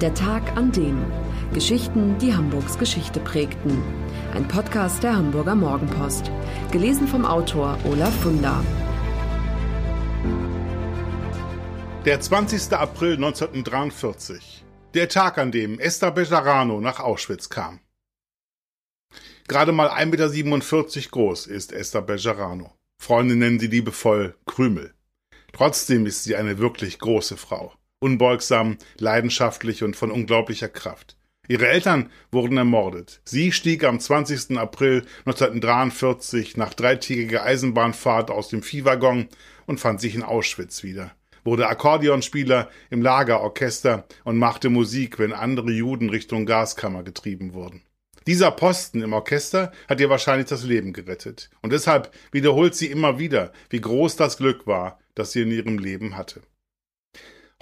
[0.00, 1.04] Der Tag an dem.
[1.52, 3.80] Geschichten, die Hamburgs Geschichte prägten.
[4.34, 6.32] Ein Podcast der Hamburger Morgenpost.
[6.72, 8.64] Gelesen vom Autor Olaf Funder.
[12.04, 12.72] Der 20.
[12.72, 14.64] April 1943.
[14.94, 17.78] Der Tag, an dem Esther Bejarano nach Auschwitz kam.
[19.46, 22.72] Gerade mal 1,47 Meter groß ist Esther Bejarano.
[23.00, 24.92] Freunde nennen sie liebevoll Krümel.
[25.52, 27.72] Trotzdem ist sie eine wirklich große Frau.
[28.00, 31.16] Unbeugsam, leidenschaftlich und von unglaublicher Kraft.
[31.46, 33.20] Ihre Eltern wurden ermordet.
[33.24, 34.56] Sie stieg am 20.
[34.56, 39.28] April 1943 nach dreitägiger Eisenbahnfahrt aus dem Viehwaggon
[39.66, 41.12] und fand sich in Auschwitz wieder.
[41.44, 47.82] Wurde Akkordeonspieler im Lagerorchester und machte Musik, wenn andere Juden Richtung Gaskammer getrieben wurden.
[48.26, 51.50] Dieser Posten im Orchester hat ihr wahrscheinlich das Leben gerettet.
[51.60, 55.76] Und deshalb wiederholt sie immer wieder, wie groß das Glück war, das sie in ihrem
[55.76, 56.40] Leben hatte.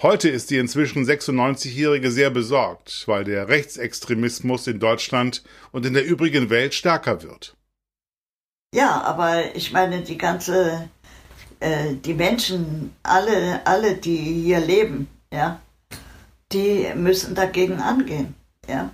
[0.01, 6.05] Heute ist die inzwischen 96-Jährige sehr besorgt, weil der Rechtsextremismus in Deutschland und in der
[6.05, 7.55] übrigen Welt stärker wird.
[8.73, 10.89] Ja, aber ich meine, die ganze,
[11.59, 15.61] äh, die Menschen, alle, alle, die hier leben, ja,
[16.51, 18.35] die müssen dagegen angehen,
[18.67, 18.89] ja.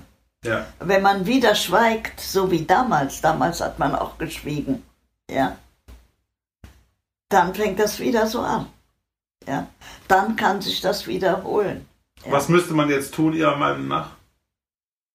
[0.45, 0.67] Ja.
[0.79, 4.83] Wenn man wieder schweigt, so wie damals, damals hat man auch geschwiegen,
[5.29, 5.57] ja,
[7.29, 8.67] dann fängt das wieder so an.
[9.49, 9.65] Ja,
[10.07, 11.87] dann kann sich das wiederholen.
[12.23, 12.31] Ja.
[12.31, 14.11] Was müsste man jetzt tun, Ihrer Meinung nach?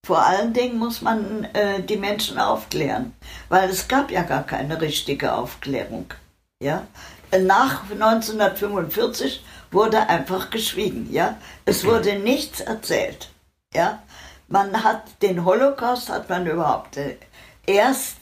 [0.04, 3.14] Vor allen Dingen muss man äh, die Menschen aufklären,
[3.48, 6.12] weil es gab ja gar keine richtige Aufklärung.
[6.60, 6.84] Ja?
[7.30, 11.12] Nach 1945 wurde einfach geschwiegen.
[11.12, 11.38] Ja?
[11.64, 13.30] Es wurde nichts erzählt.
[13.72, 14.02] Ja?
[14.48, 17.18] Man hat den Holocaust hat man überhaupt äh,
[17.66, 18.16] erst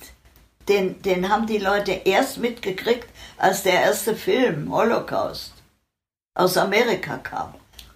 [0.69, 5.52] den, den haben die Leute erst mitgekriegt, als der erste Film Holocaust
[6.35, 7.55] aus Amerika kam.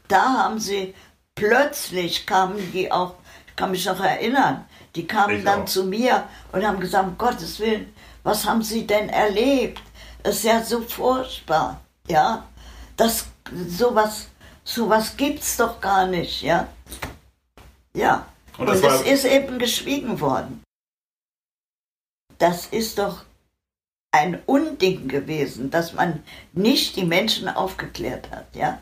[0.09, 0.95] Da haben sie
[1.35, 3.15] plötzlich kamen die auch,
[3.47, 5.67] ich kann mich noch erinnern, die kamen ich dann auch.
[5.67, 7.93] zu mir und haben gesagt, um Gottes Willen,
[8.23, 9.83] was haben sie denn erlebt?
[10.23, 12.47] Das ist ja so furchtbar, ja.
[12.97, 13.27] Das
[13.69, 14.29] sowas
[14.65, 16.69] sowas gibt's doch gar nicht, ja.
[17.95, 18.27] Ja.
[18.59, 20.63] Und, und es ist eben geschwiegen worden.
[22.39, 23.25] Das ist doch
[24.17, 26.23] ein Unding gewesen, dass man
[26.53, 28.81] nicht die Menschen aufgeklärt hat, ja.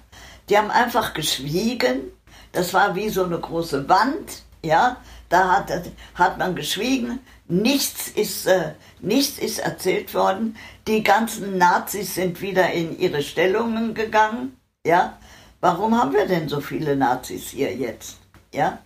[0.49, 2.13] Die haben einfach geschwiegen.
[2.53, 4.97] Das war wie so eine große Wand, ja.
[5.29, 5.71] Da hat,
[6.15, 7.19] hat man geschwiegen.
[7.49, 10.57] Nichts ist, äh, nichts ist erzählt worden.
[10.87, 14.57] Die ganzen Nazis sind wieder in ihre Stellungen gegangen,
[14.87, 15.19] ja.
[15.61, 18.19] Warum haben wir denn so viele Nazis hier jetzt,
[18.53, 18.79] ja?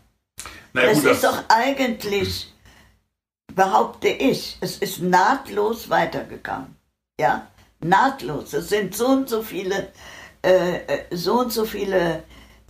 [0.73, 2.53] Naja, das ist doch eigentlich,
[3.59, 6.77] behaupte ich, es ist nahtlos weitergegangen.
[7.21, 7.49] Ja,
[7.81, 8.53] nahtlos.
[8.53, 9.93] Es sind so und so viele,
[10.45, 12.23] äh, äh, so und so viele,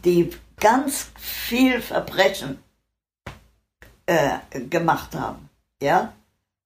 [0.02, 2.58] die ganz viel Verbrechen
[4.06, 4.38] äh,
[4.70, 5.50] gemacht haben.
[5.82, 6.14] Ja,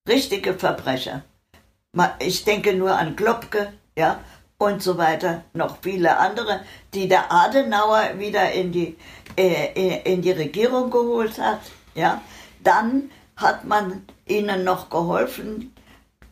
[0.09, 1.22] richtige Verbrecher.
[2.21, 4.21] Ich denke nur an Klopke, ja,
[4.56, 6.60] und so weiter, noch viele andere,
[6.94, 8.97] die der Adenauer wieder in die
[9.37, 11.62] äh, in die Regierung geholt hat,
[11.97, 12.22] ja,
[12.62, 13.10] dann
[13.42, 15.75] hat man ihnen noch geholfen,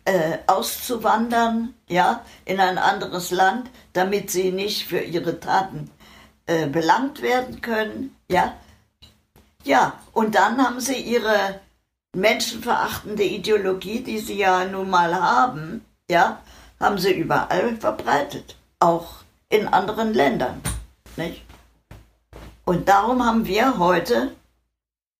[0.04, 5.90] äh, auszuwandern, ja, in ein anderes Land, damit sie nicht für ihre Taten
[6.46, 8.54] äh, belangt werden können, ja.
[9.64, 11.60] Ja, und dann haben sie ihre
[12.16, 16.40] menschenverachtende Ideologie, die sie ja nun mal haben, ja,
[16.80, 19.16] haben sie überall verbreitet, auch
[19.50, 20.62] in anderen Ländern,
[21.16, 21.44] nicht?
[22.64, 24.34] Und darum haben wir heute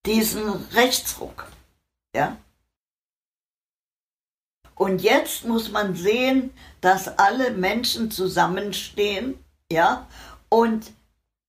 [0.06, 1.46] diesen Rechtsruck.
[2.15, 2.37] Ja?
[4.75, 9.38] Und jetzt muss man sehen, dass alle Menschen zusammenstehen,
[9.71, 10.06] ja,
[10.49, 10.93] und,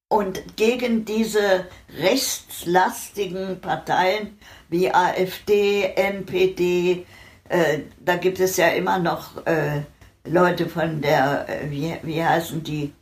[0.09, 1.65] und gegen diese
[1.97, 7.05] rechtslastigen Parteien wie AfD, NPD,
[7.47, 9.83] äh, da gibt es ja immer noch äh,
[10.25, 12.93] Leute von der, äh, wie, wie heißen die,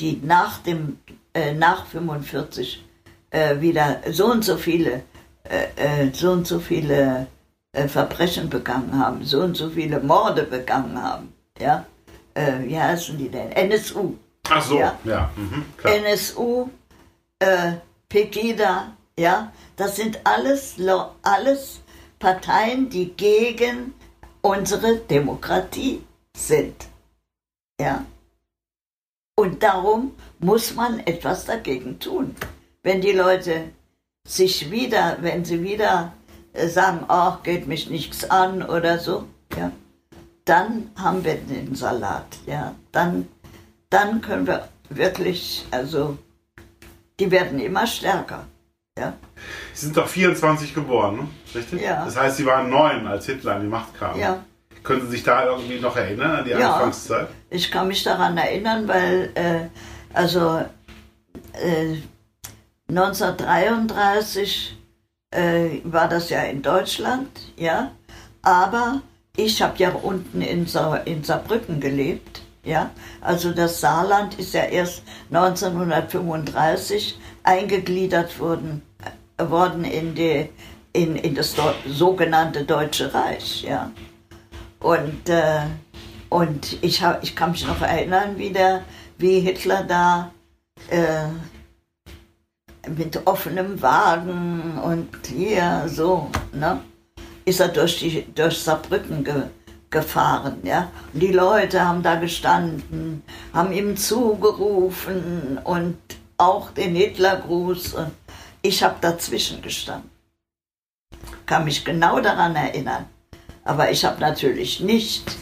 [0.00, 0.98] die nach dem
[1.34, 2.84] äh, nach 45
[3.30, 5.02] äh, wieder so und so viele,
[5.48, 7.26] äh, äh so und so viele
[7.72, 11.32] äh, Verbrechen begangen haben, so und so viele Morde begangen haben.
[11.58, 11.86] Ja?
[12.34, 13.52] Äh, wie heißen die denn?
[13.52, 14.14] NSU.
[14.50, 14.98] Ach so, ja.
[15.04, 16.68] ja mhm, NSU,
[18.08, 20.76] Pegida, ja, das sind alles,
[21.22, 21.80] alles
[22.18, 23.92] Parteien, die gegen
[24.40, 26.02] unsere Demokratie
[26.36, 26.86] sind.
[27.80, 28.04] Ja.
[29.36, 32.34] Und darum muss man etwas dagegen tun.
[32.82, 33.70] Wenn die Leute
[34.28, 36.12] sich wieder, wenn sie wieder
[36.52, 39.24] äh, sagen, ach, geht mich nichts an oder so,
[39.56, 39.72] ja,
[40.44, 43.26] dann haben wir den Salat, ja, dann,
[43.88, 46.18] dann können wir wirklich, also
[47.18, 48.46] die werden immer stärker.
[48.98, 49.14] Ja.
[49.72, 51.28] Sie sind doch 24 geboren, ne?
[51.54, 51.80] richtig?
[51.80, 52.04] Ja.
[52.04, 54.18] Das heißt, Sie waren neun, als Hitler an die Macht kam.
[54.18, 54.44] Ja.
[54.82, 56.74] Können Sie sich da irgendwie noch erinnern an die Ja.
[56.74, 57.28] Anfangszeit?
[57.50, 59.68] Ich kann mich daran erinnern, weil äh,
[60.12, 60.64] also
[61.52, 61.96] äh,
[62.88, 64.76] 1933
[65.30, 67.92] äh, war das ja in Deutschland, ja,
[68.40, 69.02] aber
[69.36, 72.90] ich habe ja unten in, Sa in Saarbrücken gelebt, ja,
[73.20, 78.80] also das Saarland ist ja erst 1935 eingegliedert worden,
[79.36, 80.48] äh, worden in, die,
[80.94, 83.90] in, in das Deu sogenannte Deutsche Reich, ja.
[84.80, 85.66] Und, äh,
[86.30, 88.82] und ich, hab, ich kann mich noch erinnern, wie, der,
[89.18, 90.30] wie Hitler da
[90.88, 91.28] äh,
[92.96, 96.80] mit offenem Wagen und hier so, ne,
[97.44, 99.42] ist er durch, die, durch Saarbrücken ge,
[99.90, 100.90] gefahren, ja.
[101.12, 105.96] Und die Leute haben da gestanden, haben ihm zugerufen und
[106.36, 107.94] auch den Hitlergruß.
[107.94, 108.12] Und
[108.62, 110.10] ich habe dazwischen gestanden.
[111.46, 113.06] Kann mich genau daran erinnern.
[113.64, 115.36] Aber ich habe natürlich nicht,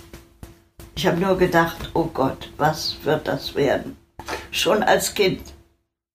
[0.97, 3.97] ich habe nur gedacht, oh Gott, was wird das werden?
[4.51, 5.43] Schon als Kind.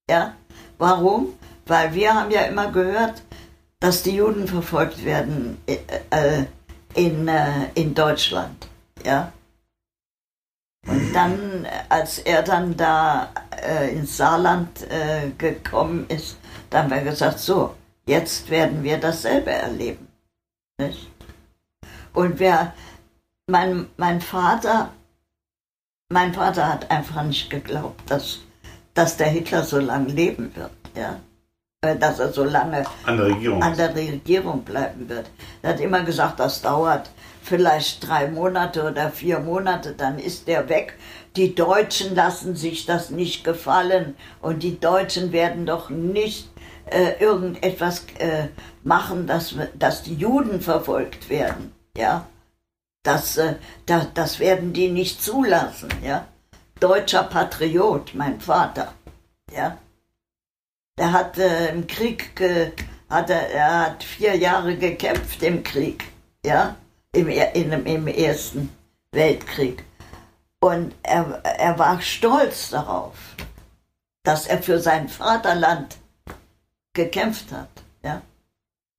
[0.10, 0.36] Ja,
[0.82, 1.34] warum?
[1.68, 3.22] Weil wir haben ja immer gehört,
[3.80, 5.78] dass die Juden verfolgt werden äh,
[6.10, 6.46] äh,
[6.96, 8.68] in, äh, in Deutschland.
[9.06, 9.32] Ja.
[10.88, 13.32] Und dann, äh, als er dann da
[13.62, 14.88] äh, ins Saarland
[15.38, 16.38] gekommen ist,
[16.70, 17.76] dann haben wir gesagt, so,
[18.06, 20.08] jetzt werden wir dasselbe erleben.
[20.80, 21.10] Nicht?
[22.14, 22.74] Und wer,
[23.48, 24.92] mein, mein Vater,
[26.10, 28.40] mein Vater hat einfach nicht geglaubt, dass,
[28.94, 31.20] dass der Hitler so lange leben wird, ja.
[31.84, 33.64] Äh, Dass er so lange An der Regierung.
[33.64, 35.32] an der Regierung bleiben wird.
[35.64, 37.10] Er hat immer gesagt, das dauert
[37.42, 40.94] vielleicht drei Monate oder vier Monate, dann ist er weg.
[41.36, 46.50] Die Deutschen lassen sich das nicht gefallen und die Deutschen werden doch nicht
[46.86, 48.50] äh, irgendetwas äh,
[48.84, 51.72] machen, dass, dass die Juden verfolgt werden.
[51.98, 52.28] Ja,
[53.04, 53.56] das, äh,
[53.88, 55.90] das, das werden die nicht zulassen.
[56.04, 56.28] Ja,
[56.82, 58.94] deutscher Patriot, mein Vater.
[59.52, 59.78] Ja.
[60.98, 62.72] Der hat äh, im Krieg, ge,
[63.10, 66.04] hat er, er hat vier Jahre gekämpft im Krieg,
[66.46, 66.76] ja,
[67.14, 68.70] im, in, im Ersten
[69.12, 69.86] Weltkrieg.
[70.60, 73.16] Und er, er war stolz darauf,
[74.24, 75.98] dass er für sein Vaterland
[76.94, 77.70] gekämpft hat,
[78.04, 78.22] ja.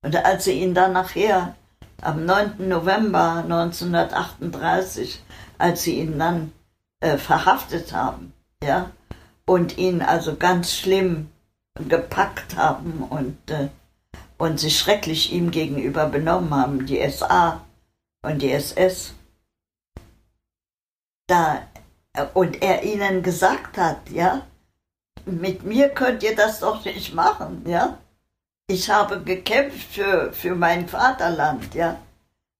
[0.01, 1.55] Und als sie ihn dann nachher
[2.01, 2.67] am 9.
[2.67, 5.23] November 1938,
[5.57, 6.51] als sie ihn dann
[7.03, 8.33] äh, verhaftet haben,
[8.63, 8.89] ja,
[9.45, 11.29] und ihn also ganz schlimm
[11.75, 13.67] gepackt haben und, äh,
[14.37, 17.61] und sich schrecklich ihm gegenüber benommen haben, die SA
[18.21, 19.13] und die SS.
[21.27, 21.67] Da,
[22.13, 24.47] äh, und er ihnen gesagt hat, ja,
[25.25, 27.97] mit mir könnt ihr das doch nicht machen, ja.
[28.67, 31.99] Ich habe gekämpft für, für mein Vaterland, ja.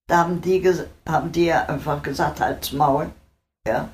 [0.07, 0.61] Da haben die,
[1.07, 3.09] haben die ja einfach gesagt, halt's Maul,
[3.65, 3.87] ja.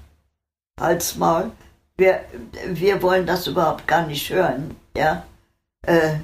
[0.79, 1.51] Halt's Maul.
[1.97, 2.21] Wir,
[2.67, 5.23] wir wollen das überhaupt gar nicht hören, ja.
[5.85, 6.15] Äh,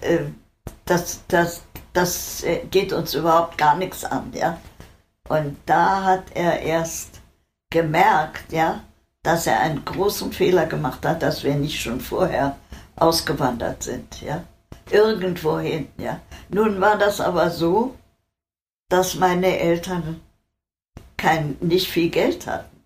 [0.00, 0.24] äh,
[0.84, 4.58] das, das, das äh, geht uns überhaupt gar nichts an, ja.
[5.28, 7.20] Und da hat er erst
[7.70, 8.82] gemerkt, ja,
[9.22, 12.56] dass er einen großen Fehler gemacht hat, dass wir nicht schon vorher
[12.96, 14.42] ausgewandert sind, ja.
[14.90, 16.20] Irgendwohin, ja.
[16.48, 17.94] Nun war das aber so,
[18.88, 20.20] dass meine Eltern
[21.16, 22.77] kein, nicht viel Geld hatten,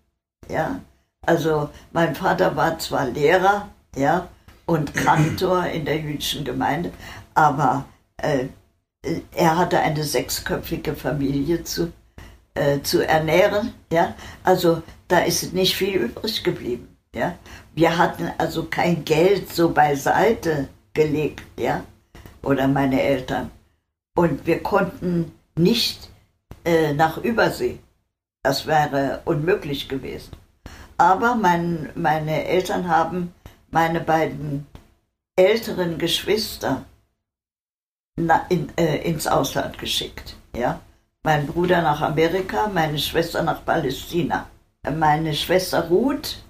[0.49, 0.79] ja.
[1.25, 4.27] Also mein Vater war zwar Lehrer, ja,
[4.65, 6.91] und Kantor in der jüdischen Gemeinde,
[7.33, 7.85] aber
[8.17, 8.47] äh,
[9.35, 11.91] er hatte eine sechsköpfige Familie zu,
[12.53, 14.15] äh, zu ernähren, ja.
[14.43, 17.35] Also da ist nicht viel übrig geblieben, ja.
[17.73, 21.83] Wir hatten also kein Geld so beiseite gelegt, ja,
[22.41, 23.49] oder meine Eltern.
[24.15, 26.09] Und wir konnten nicht
[26.65, 27.79] äh, nach Übersee.
[28.43, 30.35] Das wäre unmöglich gewesen.
[30.97, 33.33] Aber mein, meine Eltern haben
[33.71, 34.67] meine beiden
[35.35, 36.83] älteren Geschwister
[38.15, 40.35] in, äh, ins Ausland geschickt.
[40.55, 40.79] Ja?
[41.23, 44.47] Mein Bruder nach Amerika, meine Schwester nach Palästina.
[44.93, 46.43] Meine Schwester Ruth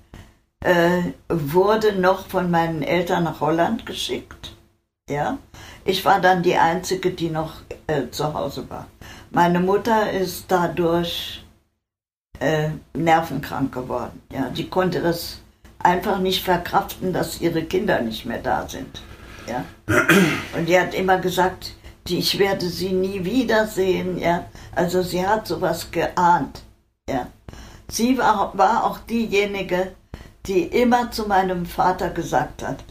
[0.61, 4.55] äh, wurde noch von meinen Eltern nach Holland geschickt.
[5.07, 5.37] Ja?
[5.85, 8.87] Ich war dann die Einzige, die noch äh, zu Hause war.
[9.29, 11.42] Meine Mutter ist dadurch
[12.43, 14.21] äh, nervenkrank geworden.
[14.31, 14.49] Ja?
[14.49, 15.39] Die konnte das
[15.79, 19.01] einfach nicht verkraften, dass ihre Kinder nicht mehr da sind.
[19.47, 19.63] Ja?
[20.57, 21.73] Und die hat immer gesagt,
[22.07, 24.19] ich werde sie nie wiedersehen.
[24.19, 24.45] Ja?
[24.75, 26.63] Also sie hat sowas geahnt.
[27.09, 27.27] Ja?
[27.87, 29.93] Sie war, war auch diejenige,
[30.45, 32.83] die immer zu meinem Vater gesagt hat,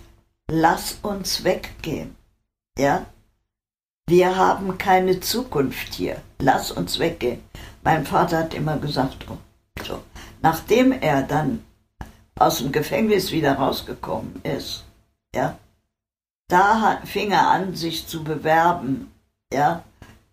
[0.51, 2.17] lass uns weggehen.
[2.79, 3.05] Ja?
[4.09, 6.17] Wir haben keine Zukunft hier.
[6.39, 7.43] Lass uns weggehen.
[7.83, 9.39] Mein Vater hat immer gesagt, oh,
[9.85, 10.03] so.
[10.41, 11.65] Nachdem er dann
[12.37, 14.85] aus dem Gefängnis wieder rausgekommen ist,
[15.35, 15.59] ja,
[16.49, 19.13] da fing er an, sich zu bewerben,
[19.53, 19.83] ja,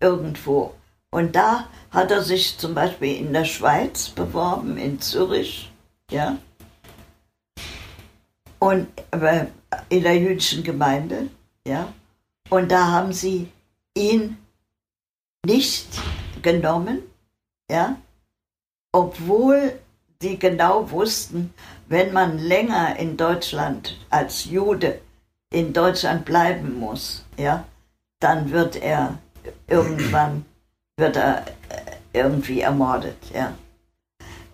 [0.00, 0.74] irgendwo.
[1.10, 5.72] Und da hat er sich zum Beispiel in der Schweiz beworben, in Zürich,
[6.10, 6.36] ja,
[8.58, 8.88] und
[9.88, 11.28] in der jüdischen Gemeinde,
[11.66, 11.92] ja,
[12.48, 13.50] und da haben sie
[13.96, 14.36] ihn
[15.44, 15.88] nicht
[16.42, 17.00] genommen,
[17.70, 17.96] ja,
[18.92, 19.78] obwohl
[20.20, 21.54] sie genau wussten,
[21.88, 25.00] wenn man länger in Deutschland als Jude
[25.50, 27.64] in Deutschland bleiben muss, ja,
[28.20, 29.18] dann wird er
[29.66, 30.44] irgendwann
[30.96, 31.52] wird er äh,
[32.12, 33.54] irgendwie ermordet, ja.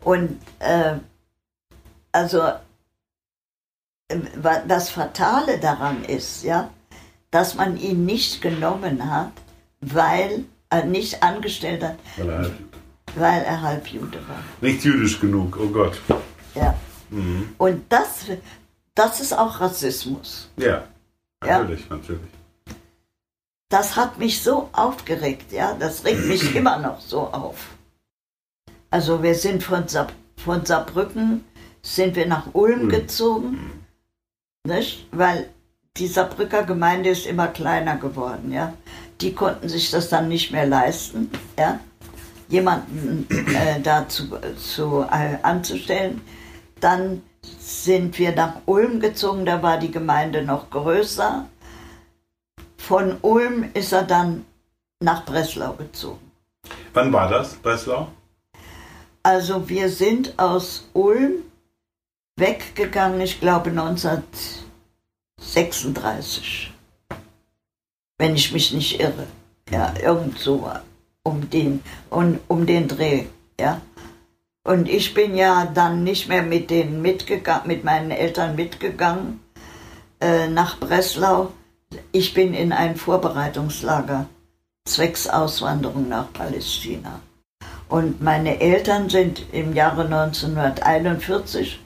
[0.05, 0.95] Und äh,
[2.13, 2.43] also
[4.09, 4.19] äh,
[4.69, 6.71] das Fatale daran ist, ja,
[7.31, 9.33] dass man ihn nicht genommen hat,
[9.81, 12.51] weil er nicht angestellt hat, weil er,
[13.17, 14.43] weil er halb Jude war.
[14.61, 16.01] Nicht jüdisch genug, oh Gott.
[16.55, 16.75] Ja.
[17.11, 17.55] Mhm.
[17.59, 18.27] Und das,
[18.95, 20.51] das ist auch Rassismus.
[20.57, 20.85] Ja,
[21.41, 21.97] natürlich, ja?
[21.97, 22.31] natürlich.
[23.69, 27.57] Das hat mich so aufgeregt, ja, das regt mich immer noch so auf.
[28.91, 31.45] Also wir sind von, Saar, von Saarbrücken,
[31.83, 32.89] sind wir nach Ulm mhm.
[32.89, 33.85] gezogen,
[34.67, 35.07] nicht?
[35.13, 35.49] weil
[35.97, 38.73] die Saarbrücker Gemeinde ist immer kleiner geworden, ja.
[39.21, 41.81] Die konnten sich das dann nicht mehr leisten, ja,
[42.49, 46.21] jemanden äh, dazu zu, äh, anzustellen.
[46.81, 47.23] Dann
[47.59, 51.47] sind wir nach Ulm gezogen, da war die Gemeinde noch größer.
[52.77, 54.45] Von Ulm ist er dann
[55.01, 56.31] nach Breslau gezogen.
[56.93, 58.09] Wann war das, Breslau?
[59.23, 61.43] Also wir sind aus Ulm
[62.37, 64.23] weggegangen, ich glaube 19
[65.39, 66.73] 36.
[68.19, 69.27] Wenn ich mich nicht irre.
[69.71, 70.71] Ja, irgend so
[71.27, 73.25] um den, um, um den Dreh.
[73.59, 73.81] Ja.
[74.63, 79.41] Und ich bin ja dann nicht mehr mit denen mitgegangen, mit meinen Eltern mitgegangen
[80.21, 81.53] äh, nach Breslau.
[82.13, 84.27] Ich bin in ein Vorbereitungslager
[84.87, 87.21] zwecks Auswanderung nach Palästina.
[87.89, 91.81] Und meine Eltern sind im Jahre 1941,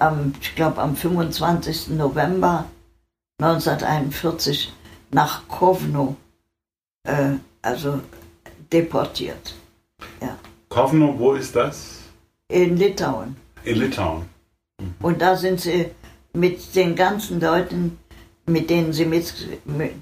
[0.00, 1.88] ähm, ich glaube am 25.
[1.88, 2.64] November
[3.40, 4.72] 1941
[5.10, 6.16] nach Kovno,
[7.06, 8.00] äh, also
[8.74, 9.54] deportiert.
[10.20, 10.36] Ja.
[10.68, 11.76] Kovno, wo ist das?
[12.48, 13.36] In Litauen.
[13.64, 14.22] In Litauen.
[14.80, 14.94] Mhm.
[15.00, 15.86] Und da sind sie
[16.32, 17.98] mit den ganzen Leuten,
[18.46, 19.34] mit denen sie mit,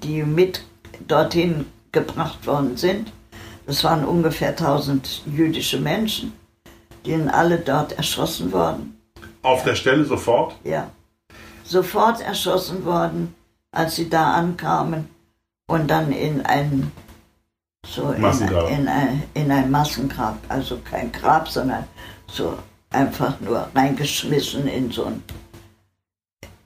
[0.03, 0.65] die mit
[1.07, 3.13] dorthin gebracht worden sind.
[3.67, 6.33] Das waren ungefähr 1000 jüdische Menschen,
[7.05, 8.99] die sind alle dort erschossen worden.
[9.43, 10.55] Auf der Stelle sofort?
[10.63, 10.89] Ja
[11.63, 13.35] sofort erschossen worden,
[13.71, 15.09] als sie da ankamen
[15.67, 16.91] und dann in ein
[17.85, 21.83] so in, in, ein, in ein Massengrab, also kein Grab, sondern
[22.27, 22.57] so
[22.89, 25.23] einfach nur reingeschmissen in so ein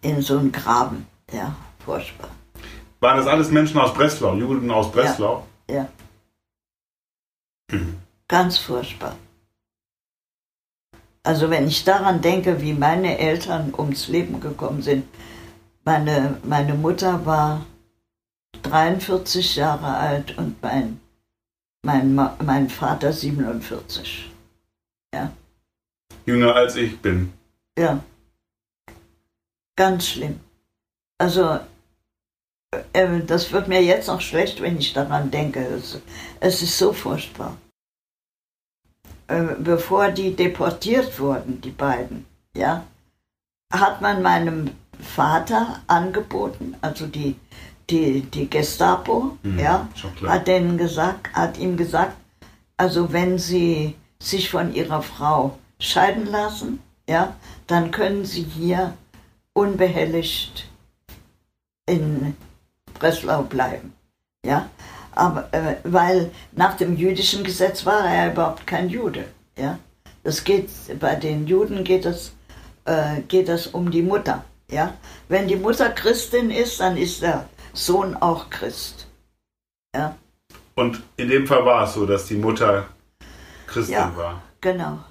[0.01, 1.07] in so einen Graben.
[1.31, 2.29] Ja, furchtbar.
[2.99, 5.45] Waren das alles Menschen aus Breslau, Juden aus Breslau?
[5.69, 5.75] Ja.
[5.75, 5.87] ja.
[7.71, 7.97] Mhm.
[8.27, 9.15] Ganz furchtbar.
[11.23, 15.05] Also wenn ich daran denke, wie meine Eltern ums Leben gekommen sind,
[15.83, 17.65] meine, meine Mutter war
[18.63, 20.99] 43 Jahre alt und mein,
[21.83, 24.31] mein, mein Vater 47.
[25.13, 25.31] Ja.
[26.25, 27.33] Jünger als ich bin.
[27.77, 28.03] Ja.
[29.75, 30.39] Ganz schlimm.
[31.17, 31.59] Also,
[32.93, 35.59] äh, das wird mir jetzt noch schlecht, wenn ich daran denke.
[35.59, 35.99] Es,
[36.39, 37.57] es ist so furchtbar.
[39.27, 42.85] Äh, bevor die deportiert wurden, die beiden, ja,
[43.71, 47.35] hat man meinem Vater angeboten, also die,
[47.89, 49.87] die, die Gestapo, mhm, ja,
[50.25, 52.15] hat denen gesagt, hat ihm gesagt,
[52.75, 57.35] also wenn sie sich von ihrer Frau scheiden lassen, ja,
[57.67, 58.93] dann können sie hier
[59.53, 60.67] unbehelligt
[61.85, 62.35] in
[62.93, 63.93] Breslau bleiben,
[64.45, 64.69] ja.
[65.17, 69.25] Aber, äh, weil nach dem jüdischen Gesetz war er überhaupt kein Jude.
[69.57, 69.79] Ja?
[70.23, 72.33] Das geht, bei den Juden geht es,
[72.85, 74.43] äh, geht es um die Mutter.
[74.69, 74.93] Ja?
[75.27, 79.07] Wenn die Mutter Christin ist, dann ist der Sohn auch Christ.
[79.95, 80.17] Ja?
[80.75, 82.87] Und in dem Fall war es so, dass die Mutter
[83.67, 84.41] Christin ja, war.
[84.61, 85.03] Genau.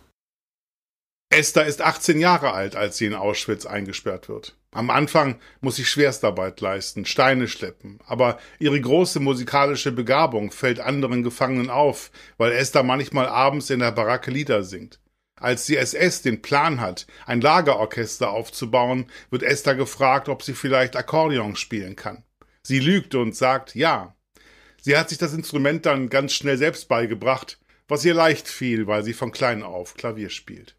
[1.30, 4.56] Esther ist 18 Jahre alt, als sie in Auschwitz eingesperrt wird.
[4.72, 11.22] Am Anfang muss sie Schwerstarbeit leisten, Steine schleppen, aber ihre große musikalische Begabung fällt anderen
[11.22, 15.00] Gefangenen auf, weil Esther manchmal abends in der Baracke Lieder singt.
[15.38, 20.96] Als die SS den Plan hat, ein Lagerorchester aufzubauen, wird Esther gefragt, ob sie vielleicht
[20.96, 22.24] Akkordeon spielen kann.
[22.66, 24.16] Sie lügt und sagt ja.
[24.82, 29.04] Sie hat sich das Instrument dann ganz schnell selbst beigebracht, was ihr leicht fiel, weil
[29.04, 30.76] sie von klein auf Klavier spielt.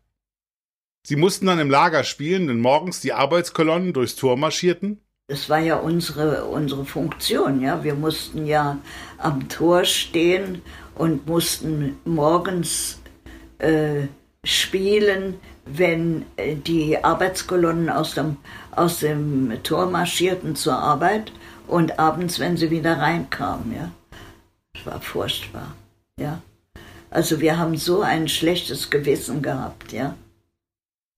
[1.05, 4.99] Sie mussten dann im Lager spielen, denn morgens die Arbeitskolonnen durchs Tor marschierten.
[5.29, 7.85] Das war ja unsere, unsere Funktion, ja.
[7.85, 8.79] Wir mussten ja
[9.17, 10.61] am Tor stehen
[10.95, 12.99] und mussten morgens
[13.59, 14.07] äh,
[14.43, 18.35] spielen, wenn äh, die Arbeitskolonnen aus dem,
[18.71, 21.31] aus dem Tor marschierten zur Arbeit
[21.67, 23.75] und abends, wenn sie wieder reinkamen.
[23.75, 23.91] Ja.
[24.73, 25.75] Das war furchtbar.
[26.19, 26.41] Ja.
[27.09, 30.15] Also wir haben so ein schlechtes Gewissen gehabt, ja.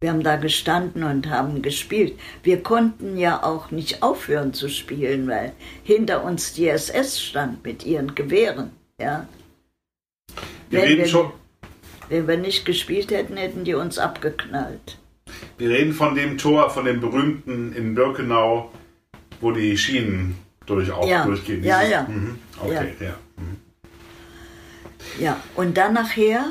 [0.01, 2.18] Wir haben da gestanden und haben gespielt.
[2.41, 5.51] Wir konnten ja auch nicht aufhören zu spielen, weil
[5.84, 9.27] hinter uns die SS stand mit ihren Gewehren, ja.
[10.70, 11.32] Wir reden schon,
[12.08, 15.00] wenn wir nicht gespielt hätten, hätten die uns abgeknallt.
[15.58, 18.72] Wir reden von dem Tor, von dem berühmten in Birkenau,
[19.41, 21.25] wo die Schienen durch, auch ja.
[21.25, 21.63] durchgehen.
[21.63, 22.03] Ja, ja.
[22.03, 22.39] Mhm.
[22.62, 23.05] Okay, ja.
[23.05, 23.15] Ja.
[23.38, 23.58] Mhm.
[25.19, 26.46] ja, und dann nachher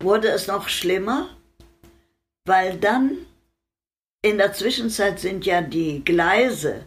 [0.00, 1.28] wurde es noch schlimmer,
[2.44, 3.12] weil dann
[4.22, 6.86] in der Zwischenzeit sind ja die Gleise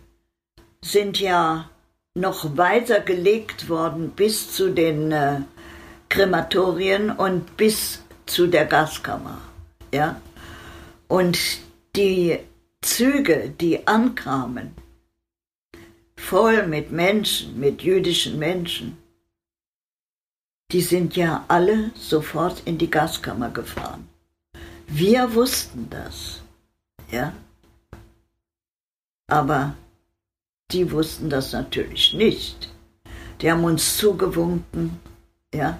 [0.82, 1.70] sind ja
[2.16, 5.42] noch weiter gelegt worden bis zu den äh,
[6.10, 9.40] Krematorien und bis zu der Gaskammer.
[9.94, 10.20] Ja?
[11.08, 11.38] Und
[11.96, 12.40] die
[12.82, 14.76] Züge, die ankamen,
[16.16, 18.98] voll mit Menschen, mit jüdischen Menschen,
[20.72, 24.08] die sind ja alle sofort in die Gaskammer gefahren.
[24.88, 26.42] Wir wussten das,
[27.12, 27.34] ja.
[29.28, 29.76] Aber
[30.72, 32.74] die wussten das natürlich nicht.
[33.42, 35.00] Die haben uns zugewunken,
[35.54, 35.80] ja.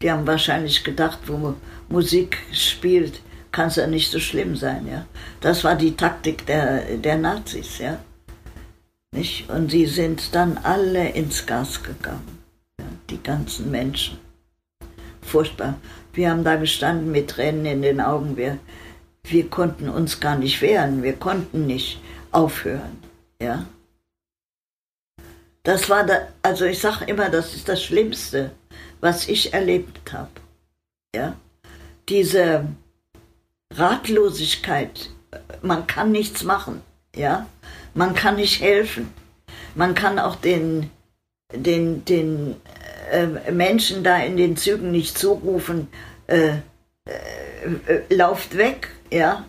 [0.00, 1.54] Die haben wahrscheinlich gedacht, wo
[1.88, 3.20] Musik spielt,
[3.58, 5.04] kann es ja nicht so schlimm sein, ja.
[5.40, 7.98] Das war die Taktik der, der Nazis, ja.
[9.10, 9.50] Nicht?
[9.50, 12.38] Und sie sind dann alle ins Gas gegangen,
[12.78, 12.86] ja?
[13.10, 14.20] die ganzen Menschen.
[15.22, 15.74] Furchtbar.
[16.12, 18.36] Wir haben da gestanden mit Tränen in den Augen.
[18.36, 18.60] Wir,
[19.24, 21.02] wir konnten uns gar nicht wehren.
[21.02, 23.02] Wir konnten nicht aufhören,
[23.42, 23.66] ja.
[25.64, 28.52] Das war da, also ich sage immer, das ist das Schlimmste,
[29.00, 30.30] was ich erlebt habe.
[31.12, 31.34] Ja?
[32.08, 32.64] Diese
[33.78, 35.10] Ratlosigkeit,
[35.62, 36.82] man kann nichts machen,
[37.14, 37.46] ja?
[37.94, 39.12] man kann nicht helfen.
[39.74, 40.90] Man kann auch den,
[41.54, 42.56] den, den
[43.10, 45.88] äh, Menschen da in den Zügen nicht zurufen,
[46.26, 46.58] äh,
[47.04, 47.12] äh,
[47.86, 49.44] äh lauft weg, ja.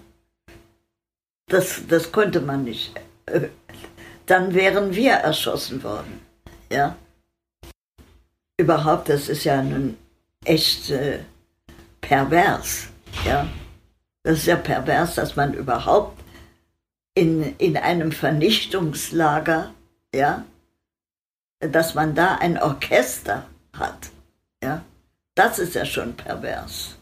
[1.48, 2.94] Das, das konnte man nicht.
[4.28, 6.22] Dann wären wir erschossen worden,
[6.72, 6.96] ja
[8.60, 9.98] überhaupt, das ist ja nun
[10.44, 11.20] echt äh,
[12.02, 12.90] pervers.
[13.26, 13.48] Ja?
[14.24, 16.20] Das ist ja pervers, dass man überhaupt
[17.14, 19.74] in, in einem Vernichtungslager,
[20.14, 20.46] ja,
[21.60, 24.10] dass man da ein Orchester hat.
[24.64, 24.84] Ja?
[25.36, 26.98] Das ist ja schon pervers.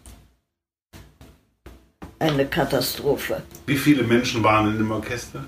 [2.20, 3.44] Eine Katastrophe.
[3.68, 5.46] Wie viele Menschen waren in dem Orchester?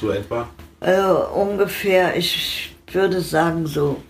[0.00, 0.48] So etwa?
[0.80, 4.02] Also ungefähr, ich würde sagen, so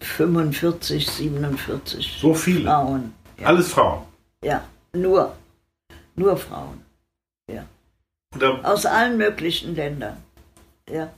[0.00, 2.18] 45, 47.
[2.20, 2.64] So viele?
[2.64, 3.14] Frauen.
[3.38, 3.46] Ja.
[3.46, 4.02] Alles Frauen?
[4.42, 5.36] Ja, nur.
[6.20, 6.84] Nur Frauen.
[7.50, 7.66] Ja.
[8.36, 10.22] Oder Aus allen möglichen Ländern.
[10.86, 11.14] Ja.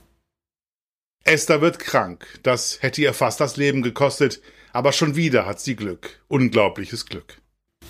[1.25, 2.25] Esther wird krank.
[2.43, 4.41] Das hätte ihr fast das Leben gekostet.
[4.71, 6.21] Aber schon wieder hat sie Glück.
[6.29, 7.37] Unglaubliches Glück.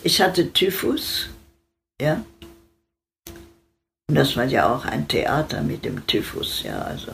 [0.02, 1.30] Ich hatte Typhus.
[2.02, 2.26] Ja.
[4.10, 6.64] Und das war ja auch ein Theater mit dem Typhus.
[6.64, 7.12] Ja, also.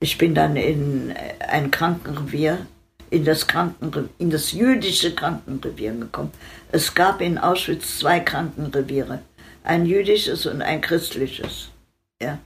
[0.00, 2.66] Ich bin dann in ein Krankenrevier,
[3.10, 3.46] in das,
[4.18, 6.32] in das jüdische Krankenrevier gekommen.
[6.72, 9.20] Es gab in Auschwitz zwei Krankenreviere,
[9.64, 11.70] ein jüdisches und ein christliches.
[12.20, 12.38] Ja.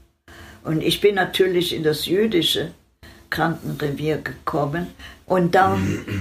[0.63, 2.73] Und ich bin natürlich in das jüdische
[3.31, 4.89] Krankenrevier gekommen
[5.27, 5.79] und da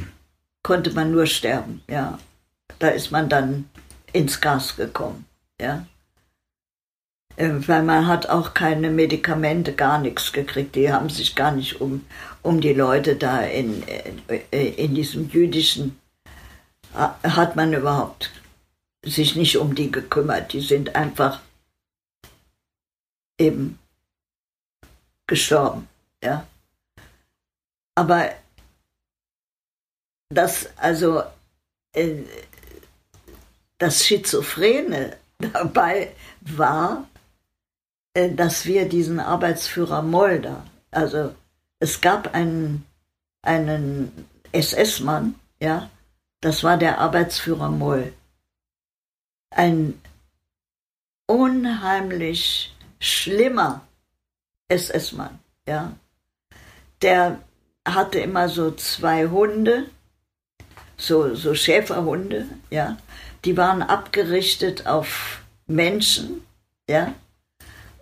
[0.63, 1.81] konnte man nur sterben.
[1.89, 2.19] Ja.
[2.79, 3.69] Da ist man dann
[4.13, 5.25] ins Gas gekommen.
[5.59, 5.85] Ja.
[7.39, 10.75] Äh, weil man hat auch keine Medikamente, gar nichts gekriegt.
[10.75, 12.05] Die haben sich gar nicht um,
[12.41, 15.97] um die Leute da in, äh, in diesem jüdischen,
[16.93, 18.31] hat man überhaupt
[19.05, 20.51] sich nicht um die gekümmert.
[20.51, 21.39] Die sind einfach
[23.39, 23.79] eben
[25.27, 25.87] gestorben,
[26.21, 26.45] ja.
[27.95, 28.31] Aber
[30.27, 31.23] das, also,
[31.93, 32.23] äh,
[33.77, 37.18] das Schizophrene dabei war, äh,
[38.27, 41.33] dass wir diesen Arbeitsführer Molder, also
[41.79, 42.85] es gab einen,
[43.41, 44.11] einen
[44.51, 45.89] SS-Mann, ja,
[46.41, 48.13] das war der Arbeitsführer Moll.
[49.51, 49.99] ein
[51.27, 53.81] unheimlich schlimmer
[54.67, 55.93] SS-Mann, ja.
[57.01, 57.39] Der
[57.87, 59.89] hatte immer so zwei Hunde,
[60.97, 62.97] so, so Schäferhunde, ja.
[63.45, 66.45] Die waren abgerichtet auf Menschen,
[66.89, 67.13] ja.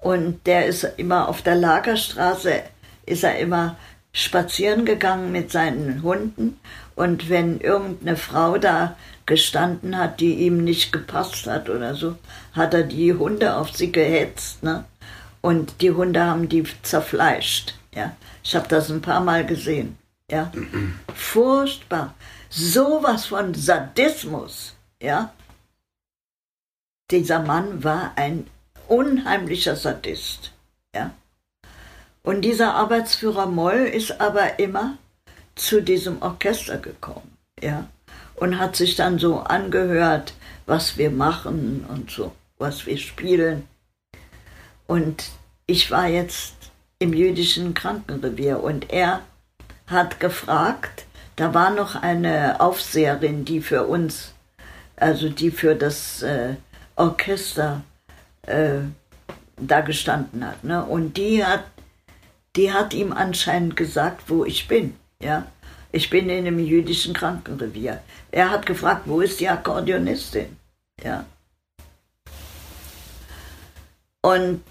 [0.01, 2.61] Und der ist immer auf der Lagerstraße,
[3.05, 3.77] ist er immer
[4.13, 6.59] spazieren gegangen mit seinen Hunden.
[6.95, 12.15] Und wenn irgendeine Frau da gestanden hat, die ihm nicht gepasst hat oder so,
[12.53, 14.63] hat er die Hunde auf sie gehetzt.
[14.63, 14.85] Ne?
[15.41, 17.75] Und die Hunde haben die zerfleischt.
[17.93, 18.15] Ja?
[18.43, 19.97] Ich habe das ein paar Mal gesehen.
[20.31, 20.51] Ja?
[21.13, 22.15] Furchtbar.
[22.49, 24.75] Sowas von Sadismus.
[25.01, 25.33] Ja?
[27.11, 28.47] Dieser Mann war ein
[28.87, 30.51] unheimlicher Sadist.
[30.93, 31.13] Ja?
[32.23, 34.97] Und dieser Arbeitsführer Moll ist aber immer
[35.55, 37.87] zu diesem Orchester gekommen, ja,
[38.35, 40.33] und hat sich dann so angehört,
[40.65, 43.67] was wir machen und so, was wir spielen.
[44.85, 45.29] Und
[45.65, 46.55] ich war jetzt
[46.99, 49.21] im jüdischen Krankenrevier und er
[49.87, 54.33] hat gefragt, da war noch eine Aufseherin, die für uns,
[54.95, 56.55] also die für das äh,
[56.95, 57.83] Orchester
[58.47, 58.79] äh,
[59.57, 60.63] da gestanden hat.
[60.63, 60.83] Ne?
[60.83, 61.63] Und die hat
[62.57, 64.95] die hat ihm anscheinend gesagt, wo ich bin.
[65.21, 65.45] Ja?
[65.91, 68.01] Ich bin in einem jüdischen Krankenrevier.
[68.31, 70.57] Er hat gefragt, wo ist die Akkordeonistin?
[71.03, 71.25] Ja.
[74.21, 74.63] Und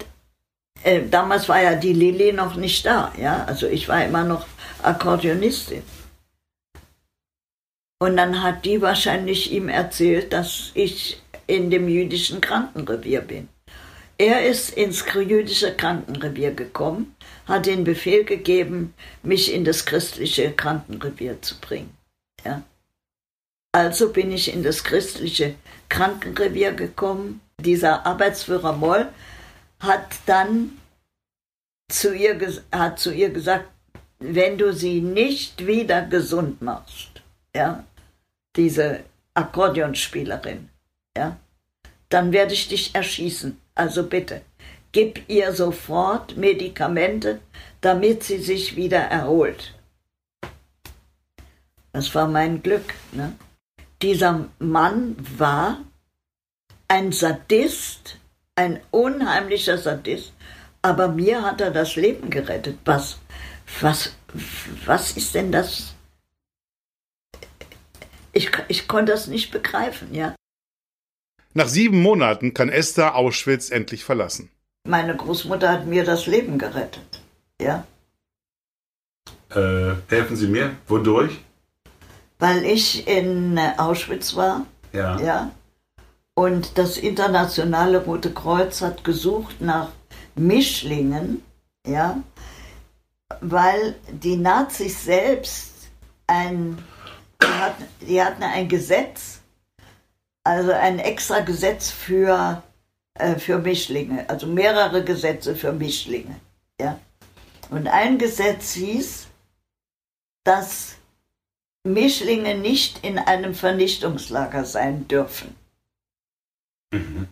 [0.83, 3.13] äh, damals war ja die Lilly noch nicht da.
[3.17, 3.45] Ja?
[3.45, 4.45] Also ich war immer noch
[4.83, 5.81] Akkordeonistin.
[7.99, 13.47] Und dann hat die wahrscheinlich ihm erzählt, dass ich in dem jüdischen Krankenrevier bin.
[14.17, 21.41] Er ist ins jüdische Krankenrevier gekommen, hat den Befehl gegeben, mich in das christliche Krankenrevier
[21.41, 21.95] zu bringen.
[22.43, 22.63] Ja.
[23.71, 25.55] Also bin ich in das christliche
[25.89, 27.41] Krankenrevier gekommen.
[27.61, 29.07] Dieser Arbeitsführer Moll
[29.79, 30.79] hat dann
[31.89, 32.39] zu ihr,
[32.71, 33.69] hat zu ihr gesagt,
[34.19, 37.21] wenn du sie nicht wieder gesund machst,
[37.55, 37.83] ja,
[38.55, 39.03] diese
[39.35, 40.69] Akkordeonspielerin,
[41.15, 41.37] ja,
[42.09, 43.61] dann werde ich dich erschießen.
[43.77, 44.41] Also bitte,
[44.91, 47.39] gib ihr sofort Medikamente,
[47.79, 49.75] damit sie sich wieder erholt.
[51.93, 52.95] Das war mein Glück.
[53.11, 53.33] Ne?
[54.01, 55.83] Dieser Mann war
[56.87, 58.17] ein Sadist,
[58.55, 60.33] ein unheimlicher Sadist,
[60.81, 62.79] aber mir hat er das Leben gerettet.
[62.83, 63.19] Was,
[63.79, 64.15] was,
[64.87, 65.93] was ist denn das?
[68.33, 70.33] Ich, ich konnte das nicht begreifen, ja.
[71.57, 74.51] Nach sieben Monaten kann Esther Auschwitz endlich verlassen.
[74.87, 77.23] Meine Großmutter hat mir das Leben gerettet.
[77.59, 77.83] Ja.
[79.49, 80.75] Äh, helfen Sie mir.
[80.87, 81.39] Wodurch?
[82.37, 84.67] Weil ich in äh, Auschwitz war.
[84.93, 85.19] Ja.
[85.19, 85.51] ja.
[86.35, 89.89] Und das internationale Rote Kreuz hat gesucht nach
[90.35, 91.41] Mischlingen,
[91.87, 92.21] ja,
[93.41, 95.71] weil die Nazis selbst
[96.27, 96.77] ein,
[97.41, 99.36] die hatten, die hatten ein Gesetz,
[100.47, 102.63] also ein extra Gesetz für,
[103.15, 106.39] äh, für Mischlinge, also mehrere Gesetze für Mischlinge.
[106.79, 106.99] Ja?
[107.69, 109.27] Und ein Gesetz hieß,
[110.45, 110.95] dass
[111.83, 115.53] Mischlinge nicht in einem Vernichtungslager sein dürfen.
[116.93, 117.27] Mhm.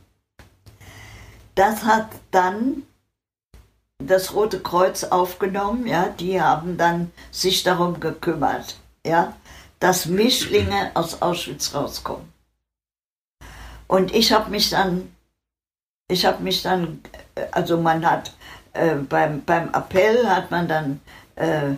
[1.55, 2.83] Das hat dann
[3.99, 9.37] das Rote Kreuz aufgenommen, ja, die haben dann sich darum gekümmert, ja,
[9.79, 12.34] dass Mischlinge aus Auschwitz rauskommen.
[13.87, 15.15] Und ich habe mich dann,
[16.09, 17.01] ich habe mich dann,
[17.51, 18.33] also man hat
[18.73, 21.01] äh, beim, beim Appell hat man dann
[21.35, 21.75] äh,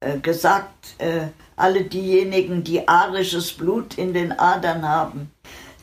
[0.00, 5.32] äh, gesagt, äh, alle diejenigen, die arisches Blut in den Adern haben,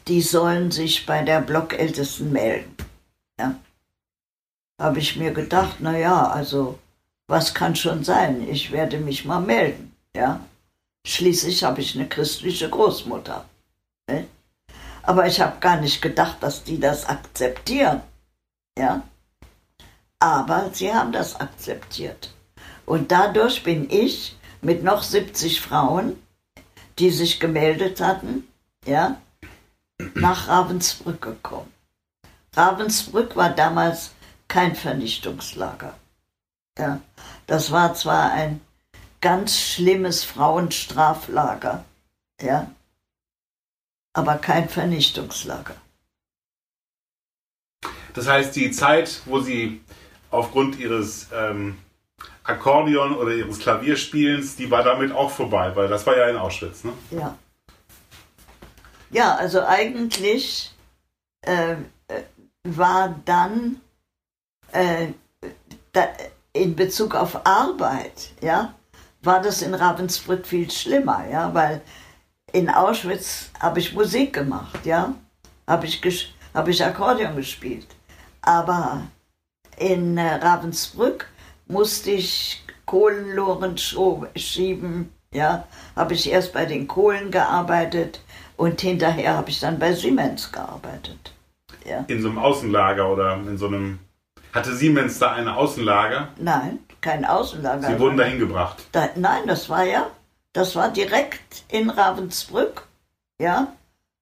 [0.07, 2.75] die sollen sich bei der Blockältesten melden.
[3.39, 3.55] Ja.
[4.79, 6.79] Habe ich mir gedacht, na ja, also
[7.27, 8.47] was kann schon sein?
[8.47, 9.93] Ich werde mich mal melden.
[10.15, 10.39] Ja.
[11.05, 13.45] Schließlich habe ich eine christliche Großmutter.
[14.07, 14.27] Ne?
[15.05, 18.01] Aber ich habe gar nicht gedacht, dass die das akzeptieren.
[18.77, 19.03] Ja?
[20.19, 22.33] Aber sie haben das akzeptiert.
[22.85, 26.21] Und dadurch bin ich mit noch 70 Frauen,
[26.97, 28.47] die sich gemeldet hatten,
[28.85, 29.17] ja,
[30.13, 31.71] nach Ravensbrück gekommen.
[32.53, 34.11] Ravensbrück war damals
[34.47, 35.95] kein Vernichtungslager.
[36.77, 37.01] Ja,
[37.47, 38.61] das war zwar ein
[39.21, 41.83] ganz schlimmes Frauenstraflager,
[42.41, 42.71] ja,
[44.15, 45.75] aber kein Vernichtungslager.
[48.13, 49.81] Das heißt, die Zeit, wo Sie
[50.31, 51.77] aufgrund Ihres ähm,
[52.43, 56.85] Akkordeon oder Ihres Klavierspielens, die war damit auch vorbei, weil das war ja in Auschwitz,
[56.85, 56.93] ne?
[57.11, 57.37] Ja.
[59.09, 60.73] Ja, also eigentlich
[61.41, 61.75] äh,
[62.63, 63.81] war dann
[64.71, 65.07] äh,
[65.91, 66.07] da,
[66.53, 68.73] in Bezug auf Arbeit, ja,
[69.21, 71.81] war das in Ravensbrück viel schlimmer, ja, weil
[72.55, 75.13] in Auschwitz habe ich Musik gemacht, ja,
[75.67, 76.01] habe ich,
[76.53, 77.87] hab ich Akkordeon gespielt.
[78.41, 79.01] Aber
[79.77, 81.27] in äh, Ravensbrück
[81.67, 88.21] musste ich Kohlenloren schieben, ja, habe ich erst bei den Kohlen gearbeitet
[88.55, 91.33] und hinterher habe ich dann bei Siemens gearbeitet.
[91.85, 92.05] Ja.
[92.07, 93.99] In so einem Außenlager oder in so einem.
[94.53, 96.29] Hatte Siemens da eine Außenlager?
[96.37, 97.87] Nein, kein Außenlager.
[97.87, 98.85] Sie wurden dahin gebracht?
[98.93, 100.07] Da, nein, das war ja,
[100.55, 102.87] das war direkt in Ravensbrück,
[103.41, 103.73] ja,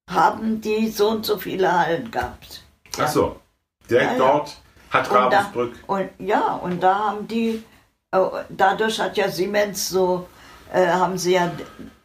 [0.09, 2.63] haben die so und so viele Hallen gehabt.
[2.97, 3.05] Ja.
[3.05, 3.39] Ach so,
[3.87, 4.57] direkt ja, dort
[4.89, 5.75] hat und Ravensbrück.
[5.87, 7.63] Da, und, ja, und da haben die,
[8.11, 10.27] oh, dadurch hat ja Siemens so,
[10.73, 11.51] äh, haben sie ja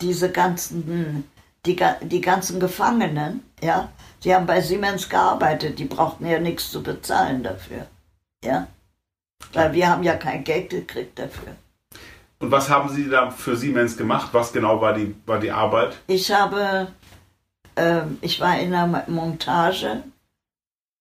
[0.02, 1.24] diese ganzen,
[1.64, 3.88] die, die ganzen Gefangenen, ja,
[4.24, 7.86] die haben bei Siemens gearbeitet, die brauchten ja nichts zu bezahlen dafür,
[8.44, 8.66] ja.
[9.54, 11.56] Weil wir haben ja kein Geld gekriegt dafür.
[12.40, 14.28] Und was haben Sie da für Siemens gemacht?
[14.32, 15.98] Was genau war die, war die Arbeit?
[16.06, 16.88] Ich habe,
[17.74, 20.04] äh, ich war in einer Montagehalle,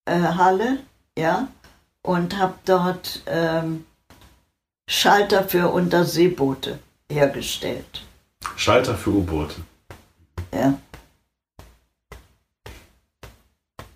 [0.06, 1.48] äh, ja,
[2.02, 3.84] und habe dort ähm,
[4.88, 8.04] Schalter für Unterseeboote hergestellt.
[8.56, 9.56] Schalter für U-Boote?
[10.52, 10.74] Ja.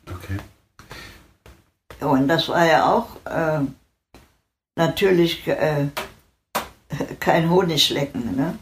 [0.08, 0.38] Okay.
[2.00, 3.60] Und das war ja auch äh,
[4.76, 5.46] natürlich
[7.20, 8.36] kein Honiglecken.
[8.36, 8.58] Ne?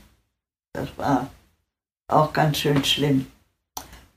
[0.73, 1.31] Das war
[2.09, 3.27] auch ganz schön schlimm,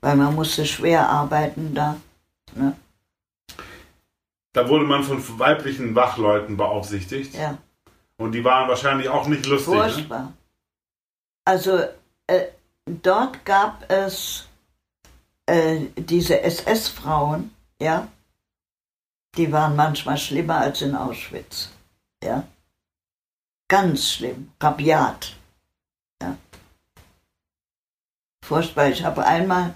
[0.00, 1.96] weil man musste schwer arbeiten da.
[2.54, 2.76] Ne?
[4.52, 7.34] Da wurde man von weiblichen Wachleuten beaufsichtigt.
[7.34, 7.58] Ja.
[8.16, 9.74] Und die waren wahrscheinlich auch nicht lustig.
[9.74, 9.80] Ne?
[9.80, 10.22] Furchtbar.
[10.22, 10.32] Ne?
[11.44, 11.78] Also
[12.26, 12.46] äh,
[12.86, 14.46] dort gab es
[15.46, 18.08] äh, diese SS-Frauen, ja,
[19.36, 21.70] die waren manchmal schlimmer als in Auschwitz.
[22.22, 22.44] Ja.
[23.68, 25.36] Ganz schlimm, rabiat.
[26.22, 26.36] Ja.
[28.44, 28.88] Furchtbar.
[28.88, 29.74] Ich habe einmal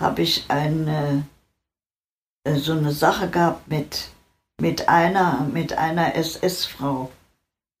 [0.00, 1.26] habe ich eine,
[2.44, 4.10] äh, so eine Sache gehabt mit
[4.60, 7.10] mit einer, mit einer SS-Frau.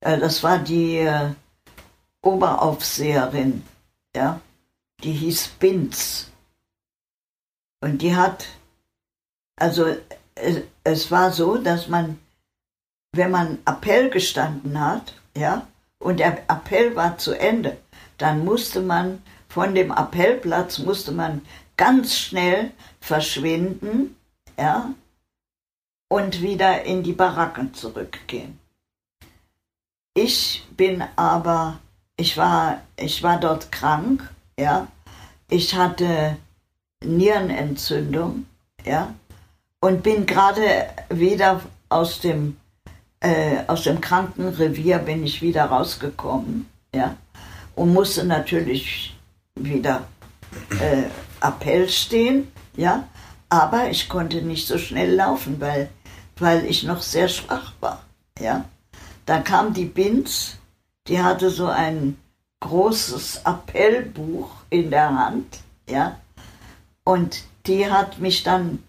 [0.00, 1.32] Äh, das war die äh,
[2.22, 3.64] Oberaufseherin,
[4.14, 4.40] ja,
[5.02, 6.30] die hieß Binz.
[7.80, 8.46] Und die hat,
[9.56, 9.86] also
[10.34, 12.18] es, es war so, dass man,
[13.12, 15.66] wenn man Appell gestanden hat, ja,
[15.98, 17.76] und der Appell war zu Ende,
[18.18, 21.42] dann musste man von dem Appellplatz musste man
[21.76, 24.16] ganz schnell verschwinden,
[24.58, 24.92] ja,
[26.08, 28.58] und wieder in die Baracken zurückgehen.
[30.14, 31.78] Ich bin aber,
[32.16, 34.88] ich war, ich war dort krank, ja.
[35.50, 36.36] Ich hatte
[37.02, 38.46] Nierenentzündung,
[38.84, 39.14] ja,
[39.80, 42.58] und bin gerade wieder aus dem
[43.20, 47.16] äh, aus dem Krankenrevier bin ich wieder rausgekommen, ja,
[47.74, 49.16] und musste natürlich
[49.54, 50.06] wieder
[50.80, 51.04] äh,
[51.40, 53.08] Appell stehen, ja,
[53.48, 55.88] aber ich konnte nicht so schnell laufen, weil
[56.40, 58.04] weil ich noch sehr schwach war.
[58.38, 58.64] Ja?
[59.26, 60.56] Da kam die Binz,
[61.06, 62.16] die hatte so ein
[62.60, 66.18] großes Appellbuch in der Hand, ja,
[67.04, 68.82] und die hat mich dann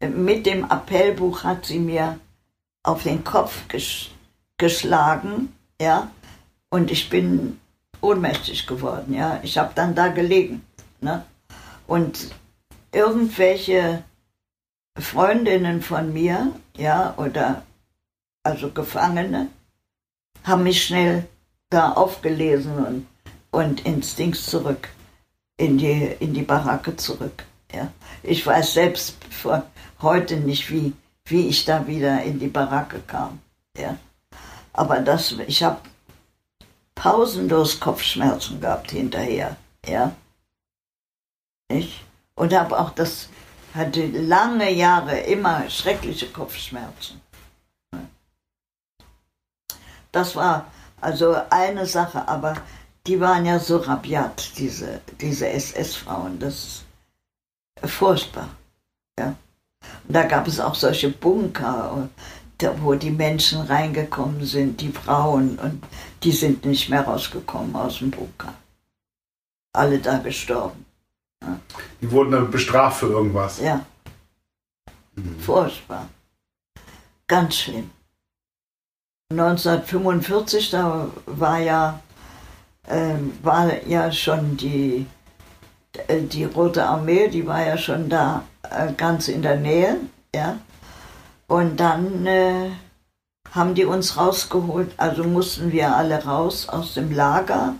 [0.00, 2.18] mit dem Appellbuch hat sie mir
[2.84, 4.10] auf den Kopf ges
[4.56, 6.12] geschlagen, ja,
[6.70, 7.58] und ich bin
[8.00, 9.40] ohnmächtig geworden, ja.
[9.42, 10.64] Ich habe dann da gelegen,
[11.00, 11.24] ne?
[11.88, 12.30] Und
[12.92, 14.04] irgendwelche
[14.96, 17.64] Freundinnen von mir, ja, oder
[18.44, 19.48] also Gefangene,
[20.44, 21.26] haben mich schnell
[21.70, 23.06] da aufgelesen und,
[23.50, 24.88] und ins Dings zurück,
[25.56, 27.44] in die, in die Baracke zurück.
[27.74, 27.90] Ja.
[28.22, 29.62] Ich weiß selbst von
[30.00, 30.92] heute nicht, wie,
[31.26, 33.40] wie ich da wieder in die Baracke kam.
[33.76, 33.96] Ja.
[34.72, 35.80] Aber das, ich habe
[36.94, 39.56] pausenlos Kopfschmerzen gehabt hinterher.
[39.86, 40.14] Ja.
[41.68, 43.28] Ich, und habe auch das
[43.74, 47.20] hatte lange Jahre immer schreckliche Kopfschmerzen.
[50.12, 52.56] Das war also eine Sache, aber
[53.06, 56.38] die waren ja so rabiat, diese, diese SS-Frauen.
[56.38, 56.84] Das
[57.82, 58.48] ist furchtbar.
[59.18, 59.34] Ja.
[60.06, 62.08] Und da gab es auch solche Bunker,
[62.80, 65.84] wo die Menschen reingekommen sind, die Frauen, und
[66.22, 68.54] die sind nicht mehr rausgekommen aus dem Bunker.
[69.72, 70.84] Alle da gestorben.
[72.00, 73.60] Die wurden dann bestraft für irgendwas.
[73.60, 73.84] Ja.
[75.14, 75.40] Mhm.
[75.40, 76.08] Furchtbar.
[77.26, 77.90] Ganz schlimm.
[79.32, 82.00] 1945, da war ja,
[82.86, 85.06] äh, war ja schon die,
[86.08, 88.44] äh, die Rote Armee, die war ja schon da
[88.74, 89.96] äh, ganz in der Nähe,
[90.34, 90.58] ja.
[91.46, 92.70] Und dann äh,
[93.52, 97.74] haben die uns rausgeholt, also mussten wir alle raus aus dem Lager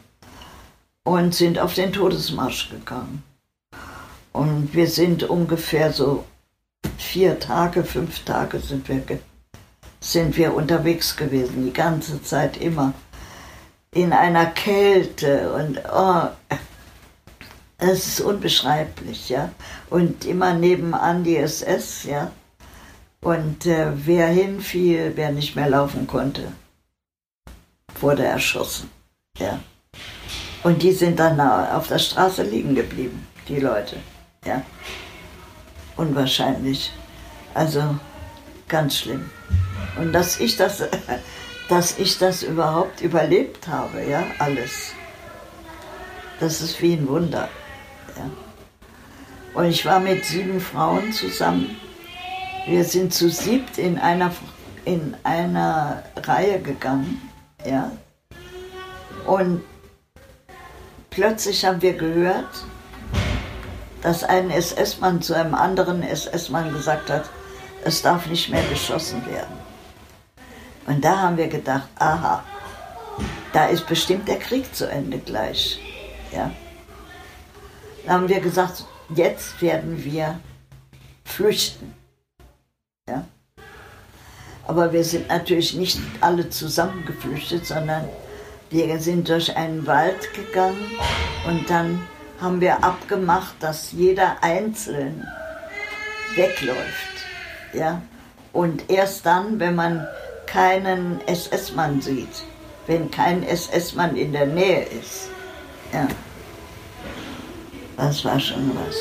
[1.03, 3.23] und sind auf den Todesmarsch gegangen.
[4.33, 6.25] Und wir sind ungefähr so
[6.99, 9.03] vier Tage, fünf Tage sind wir,
[10.01, 12.93] sind wir unterwegs gewesen, die ganze Zeit immer.
[13.93, 16.29] In einer Kälte und oh,
[17.91, 19.51] es ist unbeschreiblich, ja.
[19.91, 22.31] Und immer nebenan die SS, ja.
[23.21, 26.53] Und äh, wer hinfiel, wer nicht mehr laufen konnte,
[28.01, 28.91] wurde erschossen,
[29.39, 29.59] ja.
[30.63, 33.97] Und die sind dann auf der Straße liegen geblieben, die Leute,
[34.45, 34.63] ja.
[35.97, 36.93] Unwahrscheinlich.
[37.55, 37.97] Also
[38.69, 39.31] ganz schlimm.
[39.97, 40.83] Und dass ich das,
[41.69, 44.93] dass ich das überhaupt überlebt habe, ja, alles.
[46.41, 47.49] Das ist wie ein Wunder.
[49.55, 51.77] Und ich war mit sieben Frauen zusammen.
[52.67, 54.33] Wir sind zu siebt in einer,
[54.85, 57.31] in einer Reihe gegangen.
[57.65, 57.93] Ja.
[59.27, 59.63] Und
[61.11, 62.65] plötzlich haben wir gehört,
[64.03, 67.25] dass ein SS-Mann zu einem anderen SS-Mann gesagt hat,
[67.85, 69.57] es darf nicht mehr geschossen werden.
[70.87, 72.43] Und da haben wir gedacht, aha,
[73.53, 75.79] da ist bestimmt der Krieg zu Ende gleich.
[76.33, 76.51] Ja.
[78.05, 80.39] Da haben wir gesagt, jetzt werden wir
[81.25, 81.95] flüchten.
[83.09, 83.25] Ja?
[84.67, 88.09] Aber wir sind natürlich nicht alle zusammen geflüchtet, sondern
[88.71, 90.91] wir sind durch einen Wald gegangen
[91.47, 92.07] und dann
[92.41, 95.27] haben wir abgemacht, dass jeder einzeln
[96.35, 97.27] wegläuft.
[97.73, 98.03] Ja?
[98.53, 100.07] Und erst dann, wenn man
[100.47, 102.45] keinen SS-Mann sieht,
[102.87, 105.29] wenn kein SS-Mann in der Nähe ist.
[105.93, 106.07] Ja.
[107.97, 108.97] Das war schon was.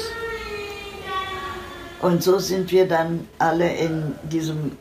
[2.02, 4.78] Und so sind wir dann alle in diesem,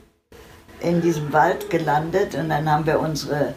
[0.81, 3.55] in diesem Wald gelandet und dann haben wir unsere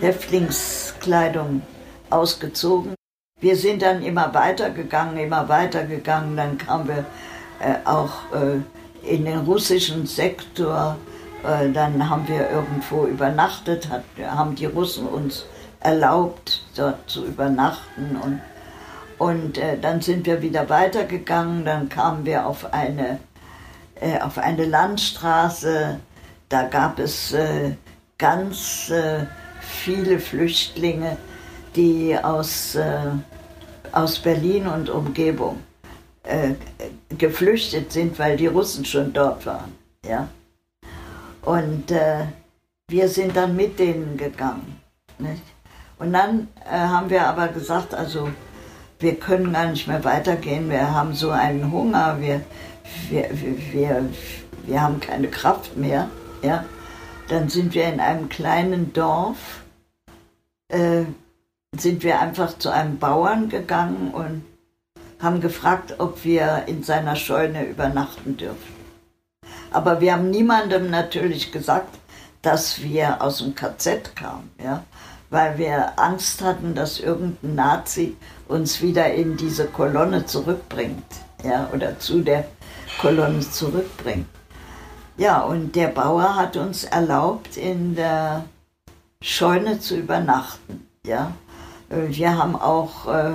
[0.00, 1.62] Häftlingskleidung
[2.10, 2.94] ausgezogen.
[3.40, 6.36] Wir sind dann immer weitergegangen, immer weitergegangen.
[6.36, 7.04] Dann kamen wir
[7.60, 8.60] äh, auch äh,
[9.12, 10.96] in den russischen Sektor.
[11.42, 15.46] Äh, dann haben wir irgendwo übernachtet, hat, haben die Russen uns
[15.80, 18.16] erlaubt, dort zu übernachten.
[18.22, 18.40] Und
[19.24, 23.20] und äh, dann sind wir wieder weitergegangen, dann kamen wir auf eine,
[23.94, 25.98] äh, auf eine Landstraße,
[26.50, 27.72] da gab es äh,
[28.18, 29.24] ganz äh,
[29.62, 31.16] viele Flüchtlinge,
[31.74, 33.12] die aus, äh,
[33.92, 35.62] aus Berlin und Umgebung
[36.24, 36.52] äh,
[37.16, 39.72] geflüchtet sind, weil die Russen schon dort waren.
[40.06, 40.28] Ja?
[41.40, 41.92] Und
[42.88, 44.80] wir sind dann mit denen gegangen.
[45.18, 45.42] Nicht?
[45.98, 48.30] Und dann haben wir aber gesagt, also
[48.98, 52.40] wir können gar nicht mehr weitergehen, wir haben so einen Hunger, wir,
[53.10, 53.28] wir,
[53.72, 54.08] wir,
[54.64, 56.08] wir haben keine Kraft mehr.
[56.42, 56.64] Ja?
[57.28, 59.62] Dann sind wir in einem kleinen Dorf,
[60.68, 61.04] äh,
[61.76, 64.44] sind wir einfach zu einem Bauern gegangen und
[65.20, 68.74] haben gefragt, ob wir in seiner Scheune übernachten dürfen.
[69.70, 71.98] Aber wir haben niemandem natürlich gesagt,
[72.42, 74.50] dass wir aus dem KZ kamen.
[74.62, 74.84] Ja?
[75.34, 78.16] Weil wir Angst hatten, dass irgendein Nazi
[78.46, 81.04] uns wieder in diese Kolonne zurückbringt,
[81.42, 82.44] ja, oder zu der
[83.00, 84.28] Kolonne zurückbringt.
[85.16, 88.44] Ja, und der Bauer hat uns erlaubt, in der
[89.20, 91.32] Scheune zu übernachten, ja.
[91.88, 93.32] Wir haben auch äh,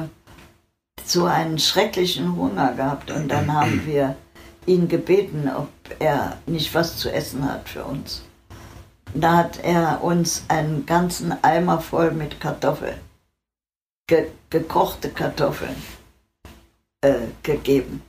[1.03, 4.15] so einen schrecklichen Hunger gehabt und dann haben wir
[4.65, 5.67] ihn gebeten, ob
[5.99, 8.23] er nicht was zu essen hat für uns.
[9.13, 12.99] Da hat er uns einen ganzen Eimer voll mit Kartoffeln,
[14.07, 15.75] ge gekochte Kartoffeln,
[17.01, 18.01] äh, gegeben.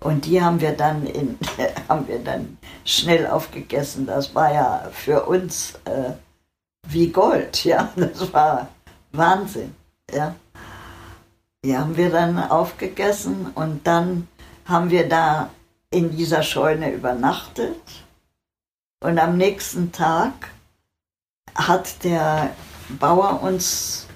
[0.00, 1.38] Und die haben wir dann in,
[1.88, 4.06] haben wir dann schnell aufgegessen.
[4.06, 6.12] Das war ja für uns äh,
[6.86, 7.92] wie Gold, ja.
[7.96, 8.68] Das war
[9.12, 9.74] Wahnsinn,
[10.12, 10.34] ja.
[11.64, 14.28] Die haben wir dann aufgegessen und dann
[14.64, 15.50] haben wir da
[15.90, 17.80] in dieser Scheune übernachtet
[19.00, 20.50] und am nächsten Tag
[21.54, 22.50] hat der
[22.88, 24.06] Bauer uns,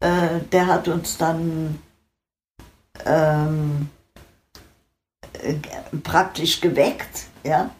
[0.00, 1.78] äh, der hat uns dann
[3.04, 3.88] ähm,
[5.34, 5.54] äh,
[6.02, 7.70] praktisch geweckt, ja,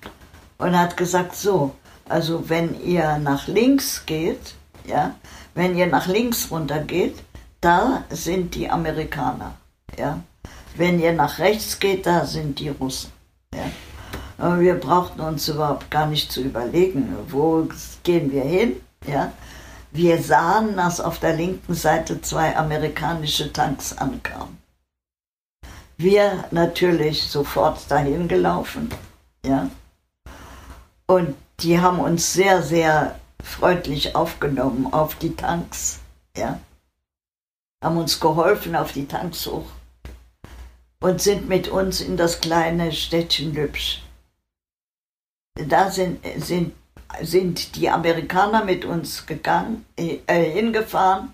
[0.59, 1.75] und hat gesagt, so,
[2.09, 4.55] also wenn ihr nach links geht,
[4.85, 5.15] ja,
[5.55, 7.23] wenn ihr nach links runter geht,
[7.61, 9.55] da sind die Amerikaner,
[9.97, 10.21] ja.
[10.77, 13.13] Wenn ihr nach rechts geht, da sind die Russen,
[13.53, 13.65] ja.
[14.39, 17.69] Wir brauchten uns überhaupt gar nicht zu überlegen, wo
[18.05, 18.81] gehen wir hin.
[19.05, 19.33] Ja?
[19.91, 24.59] Wir sahen, dass auf der linken Seite zwei amerikanische Tanks ankamen.
[25.97, 28.91] Wir natürlich sofort dahin gelaufen,
[29.45, 29.69] ja.
[31.07, 35.99] Und die haben uns sehr, sehr freundlich aufgenommen auf die Tanks,
[36.37, 36.61] ja.
[37.83, 39.67] Haben uns geholfen auf die Tanks hoch
[41.01, 44.03] und sind mit uns in das kleine Städtchen Lübsch.
[45.67, 46.73] Da sind, sind,
[47.23, 51.33] sind die Amerikaner mit uns gegangen, äh, hingefahren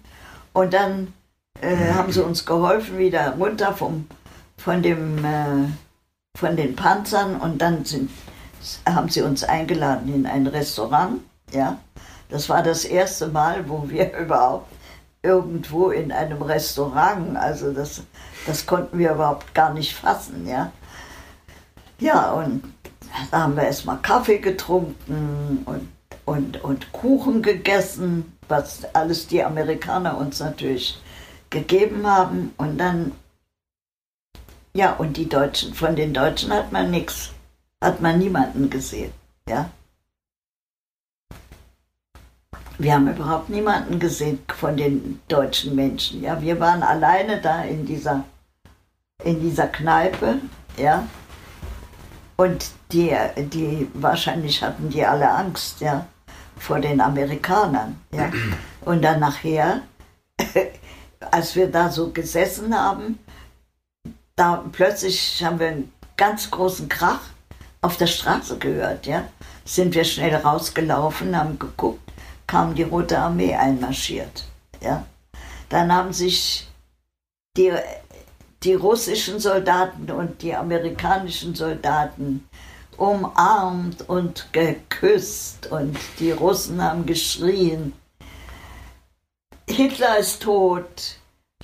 [0.53, 1.12] und dann
[1.61, 4.07] äh, haben sie uns geholfen, wieder runter vom,
[4.57, 5.68] von, dem, äh,
[6.37, 8.11] von den Panzern und dann sind,
[8.87, 11.20] haben sie uns eingeladen in ein Restaurant.
[11.53, 11.79] Ja?
[12.29, 14.72] Das war das erste Mal, wo wir überhaupt
[15.22, 18.03] irgendwo in einem Restaurant, also das,
[18.47, 20.47] das konnten wir überhaupt gar nicht fassen.
[20.47, 20.70] Ja,
[21.99, 22.62] ja und
[23.30, 25.88] da haben wir erstmal Kaffee getrunken und,
[26.24, 30.98] und, und Kuchen gegessen, was alles die Amerikaner uns natürlich
[31.50, 32.52] gegeben haben.
[32.57, 33.12] Und dann,
[34.74, 37.30] ja, und die Deutschen, von den Deutschen hat man nichts,
[37.82, 39.12] hat man niemanden gesehen,
[39.48, 39.70] ja.
[42.76, 46.40] Wir haben überhaupt niemanden gesehen von den deutschen Menschen, ja.
[46.40, 48.24] Wir waren alleine da in dieser,
[49.22, 50.40] in dieser Kneipe,
[50.76, 51.07] ja.
[52.37, 56.07] Und die, die, wahrscheinlich hatten die alle Angst, ja,
[56.59, 58.30] vor den Amerikanern, ja.
[58.85, 59.80] Und dann nachher
[61.30, 63.18] als wir da so gesessen haben,
[64.37, 67.20] da plötzlich haben wir einen ganz großen Krach
[67.82, 69.24] auf der Straße gehört, ja.
[69.64, 72.12] Sind wir schnell rausgelaufen, haben geguckt,
[72.47, 74.45] kam die Rote Armee einmarschiert,
[74.80, 75.07] ja.
[75.68, 76.68] Dann haben sich
[77.57, 77.72] die,
[78.65, 82.49] die russischen Soldaten und die amerikanischen Soldaten
[82.97, 87.93] umarmt und geküsst und die Russen haben geschrien
[89.69, 91.19] Hitler ist tot,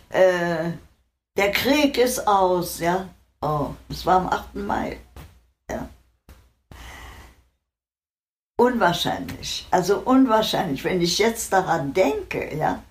[0.09, 0.73] äh,
[1.37, 3.09] der Krieg ist aus, ja.
[3.43, 4.55] Oh, das war am 8.
[4.55, 4.99] Mai.
[5.71, 5.89] Ja.
[8.57, 12.83] Unwahrscheinlich, also unwahrscheinlich, wenn ich jetzt daran denke, ja,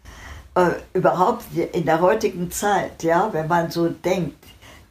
[0.59, 4.37] äh, überhaupt in der heutigen Zeit, ja, wenn man so denkt,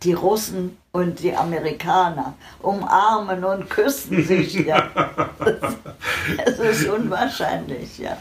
[0.03, 4.89] die Russen und die Amerikaner umarmen und küssen sich, ja.
[5.39, 5.77] Das,
[6.45, 8.17] das ist unwahrscheinlich, ja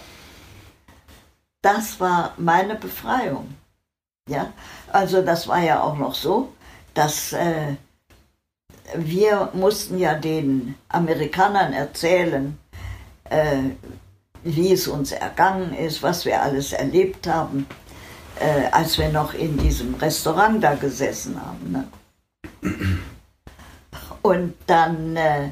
[1.68, 3.56] das war meine Befreiung.
[4.30, 4.54] Ja,
[4.92, 6.54] also das war ja auch noch so,
[6.94, 7.76] dass äh,
[8.96, 12.58] wir mussten ja den Amerikanern erzählen,
[13.30, 13.72] äh,
[14.44, 17.68] wie es uns ergangen ist, was wir alles erlebt haben,
[18.40, 21.72] äh, als wir noch in diesem Restaurant da gesessen haben.
[21.72, 21.88] Ne?
[24.22, 25.52] Und dann äh,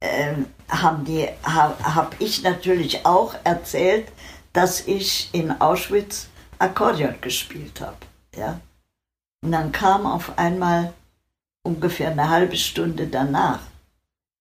[0.00, 0.34] äh,
[0.68, 4.08] haben die, habe hab ich natürlich auch erzählt,
[4.52, 7.96] dass ich in Auschwitz Akkordeon gespielt habe.
[8.36, 8.60] Ja?
[9.42, 10.92] Und dann kam auf einmal
[11.62, 13.60] ungefähr eine halbe Stunde danach,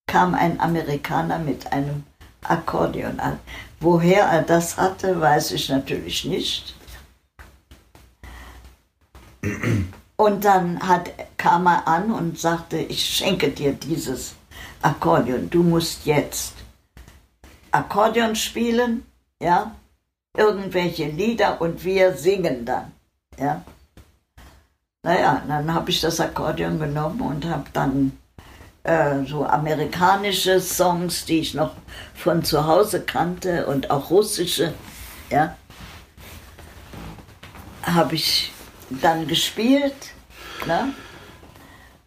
[0.07, 2.03] kam ein Amerikaner mit einem
[2.45, 3.39] Akkordeon an.
[3.79, 6.75] Woher er das hatte, weiß ich natürlich nicht.
[10.15, 14.35] Und dann hat, kam er an und sagte, ich schenke dir dieses
[14.81, 16.53] Akkordeon, du musst jetzt
[17.71, 19.05] Akkordeon spielen,
[19.41, 19.75] ja,
[20.37, 22.91] irgendwelche Lieder und wir singen dann.
[23.37, 23.63] Ja?
[25.03, 28.17] Naja, dann habe ich das Akkordeon genommen und habe dann
[28.83, 31.71] äh, so amerikanische Songs, die ich noch
[32.15, 34.73] von zu Hause kannte und auch russische,
[35.29, 35.55] ja,
[37.83, 38.51] habe ich
[38.89, 39.95] dann gespielt.
[40.65, 40.93] Ne?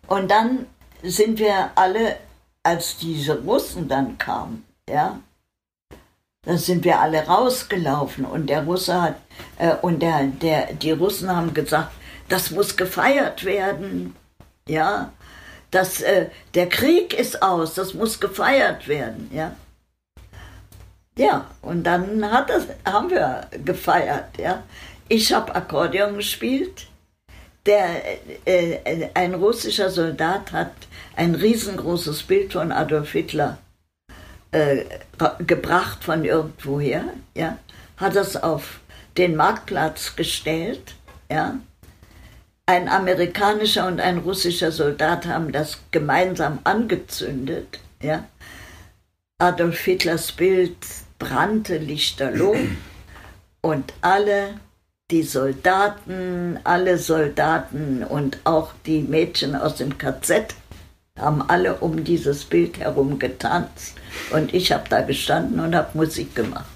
[0.07, 0.66] Und dann
[1.03, 2.16] sind wir alle,
[2.62, 5.18] als diese Russen dann kamen, ja,
[6.43, 9.16] da sind wir alle rausgelaufen und der Russe hat
[9.59, 11.93] äh, und der, der, die Russen haben gesagt,
[12.29, 14.14] das muss gefeiert werden.
[14.68, 15.12] Ja,
[15.77, 19.31] das, äh, der Krieg ist aus, das muss gefeiert werden.
[19.33, 19.55] Ja,
[21.18, 24.39] ja und dann hat das, haben wir gefeiert.
[24.39, 24.62] Ja,
[25.09, 26.87] ich habe Akkordeon gespielt.
[27.66, 27.89] Der,
[28.47, 30.72] äh, äh, ein russischer Soldat hat
[31.14, 33.59] ein riesengroßes Bild von Adolf Hitler
[34.53, 34.85] äh,
[35.41, 37.05] gebracht von irgendwoher,
[37.35, 37.59] ja,
[37.99, 38.81] hat es auf
[39.18, 40.95] den Marktplatz gestellt,
[41.31, 41.59] ja.
[42.68, 48.24] Ein amerikanischer und ein russischer Soldat haben das gemeinsam angezündet, ja.
[49.38, 50.76] Adolf Hitlers Bild
[51.20, 52.56] brannte lichterloh
[53.60, 54.54] und alle
[55.12, 60.56] die Soldaten, alle Soldaten und auch die Mädchen aus dem KZ
[61.16, 63.94] haben alle um dieses Bild herum getanzt
[64.32, 66.66] und ich habe da gestanden und habe Musik gemacht.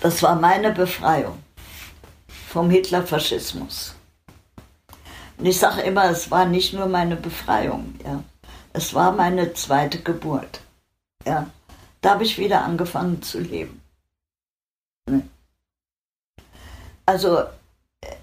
[0.00, 1.43] Das war meine Befreiung
[2.54, 3.96] vom Hitlerfaschismus.
[5.36, 8.22] Und ich sage immer, es war nicht nur meine Befreiung, ja.
[8.72, 10.60] Es war meine zweite Geburt.
[11.26, 11.50] Ja.
[12.00, 13.80] Da habe ich wieder angefangen zu leben.
[17.06, 17.42] Also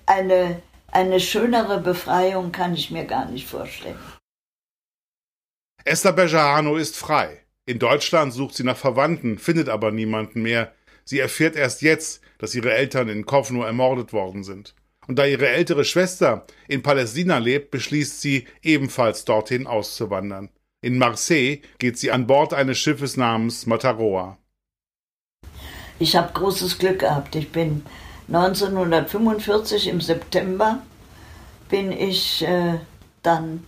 [0.05, 3.99] eine, eine schönere Befreiung kann ich mir gar nicht vorstellen.
[5.83, 7.43] Esther Bejarano ist frei.
[7.65, 10.73] In Deutschland sucht sie nach Verwandten, findet aber niemanden mehr.
[11.11, 14.75] Sie erfährt erst jetzt, dass ihre Eltern in Kovno ermordet worden sind.
[15.07, 20.47] Und da ihre ältere Schwester in Palästina lebt, beschließt sie, ebenfalls dorthin auszuwandern.
[20.79, 24.37] In Marseille geht sie an Bord eines Schiffes namens Mataroa.
[25.99, 27.35] Ich habe großes Glück gehabt.
[27.35, 27.83] Ich bin
[28.29, 30.81] 1945 im September
[31.67, 32.79] bin ich äh,
[33.21, 33.67] dann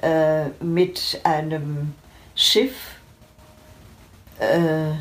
[0.00, 1.92] äh, mit einem
[2.34, 2.72] Schiff
[4.38, 4.92] äh,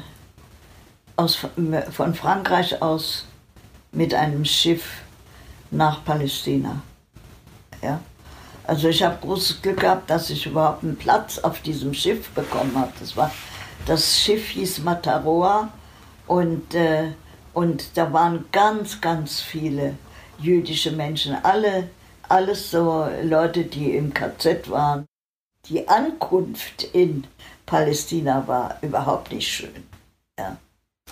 [1.19, 3.25] aus, von Frankreich aus
[3.91, 4.85] mit einem Schiff
[5.69, 6.81] nach Palästina.
[7.81, 7.99] Ja.
[8.63, 12.75] Also ich habe großes Glück gehabt, dass ich überhaupt einen Platz auf diesem Schiff bekommen
[12.75, 12.91] habe.
[12.99, 13.15] Das
[13.85, 15.69] das Schiff hieß Mataroa
[16.27, 17.11] und, äh,
[17.53, 19.95] und da waren ganz, ganz viele
[20.37, 21.35] jüdische Menschen.
[21.43, 21.89] Alle,
[22.27, 25.05] alles so Leute, die im KZ waren.
[25.65, 27.25] Die Ankunft in
[27.65, 29.83] Palästina war überhaupt nicht schön.
[30.37, 30.57] Ja.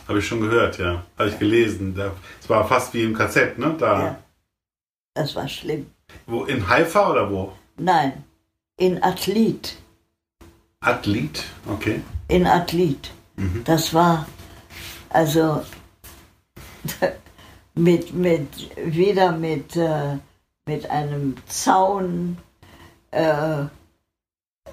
[0.08, 1.04] Habe ich schon gehört, ja.
[1.18, 2.00] Habe ich gelesen.
[2.42, 3.76] Es war fast wie im KZ, ne?
[3.78, 4.00] Da.
[4.00, 4.20] Ja.
[5.14, 5.88] Das war schlimm.
[6.26, 7.54] Wo, in Haifa oder wo?
[7.78, 8.24] Nein,
[8.78, 9.78] in Athlit.
[10.80, 12.02] Athlit, okay.
[12.28, 13.12] In Athlit.
[13.36, 13.64] Mhm.
[13.66, 14.28] Das war
[15.10, 15.64] also
[17.76, 18.48] mit, mit
[18.78, 20.18] wieder mit, äh,
[20.66, 22.38] mit einem Zaun,
[23.12, 23.64] äh,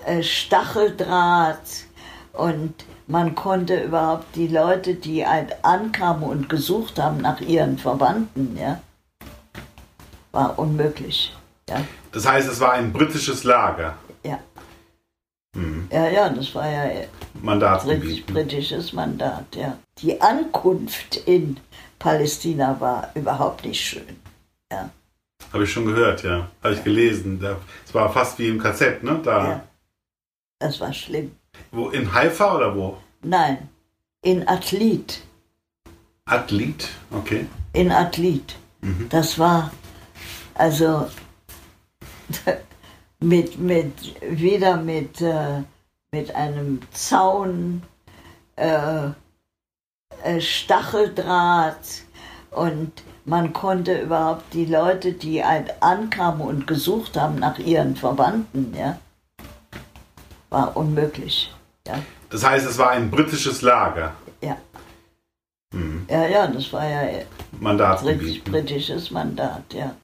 [0.05, 1.87] äh, Stacheldraht
[2.33, 2.75] und
[3.07, 8.81] man konnte überhaupt die Leute, die ankamen und gesucht haben nach ihren Verwandten, ja,
[10.33, 11.35] war unmöglich.
[11.69, 11.83] Ja.
[12.13, 13.97] Das heißt, es war ein britisches Lager.
[14.25, 14.39] Ja.
[15.55, 15.89] Mhm.
[15.91, 17.05] Ja, ja, das war ja
[17.43, 18.27] Mandatsgebiet.
[18.27, 19.77] britisches Mandat, ja.
[19.99, 21.59] Die Ankunft in
[21.99, 24.21] Palästina war überhaupt nicht schön.
[24.71, 24.91] Ja.
[25.53, 26.49] Habe ich schon gehört, ja.
[26.63, 27.41] Habe ich gelesen.
[27.85, 29.21] Es war fast wie im KZ, ne?
[29.23, 29.49] Da.
[29.49, 29.65] Ja.
[30.59, 31.37] Das war schlimm.
[31.71, 32.97] Wo, in Haifa oder wo?
[33.23, 33.69] Nein,
[34.23, 35.23] in Athlit.
[36.27, 37.47] Athlit, okay.
[37.73, 38.57] In Athlit.
[38.81, 39.09] Mhm.
[39.09, 39.71] Das war
[40.55, 41.09] also
[43.21, 45.63] mit, mit wieder mit, äh,
[46.13, 47.83] mit einem Zaun,
[48.57, 49.09] äh,
[50.23, 52.05] äh, Stacheldraht
[52.51, 52.93] und
[53.25, 58.99] man konnte überhaupt die Leute, die ankamen und gesucht haben nach ihren Verwandten, ja,
[60.55, 61.53] war unmöglich.
[61.87, 62.03] Ja.
[62.31, 64.15] Das heißt, es war ein britisches Lager.
[64.41, 64.57] Ja.
[65.73, 66.07] Mhm.
[66.09, 67.23] Ja, ja, das war ja
[67.61, 68.45] Mandatsgebiet.
[68.45, 69.97] britisches Mandat, ja.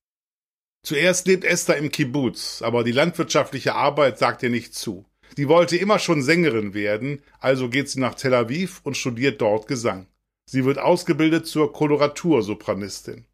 [0.82, 5.05] Zuerst lebt Esther im Kibbutz, aber die landwirtschaftliche Arbeit sagt ihr nicht zu.
[5.36, 9.68] Sie wollte immer schon Sängerin werden, also geht sie nach Tel Aviv und studiert dort
[9.68, 10.07] Gesang.
[10.46, 13.26] Sie wird ausgebildet zur Koloratursopranistin.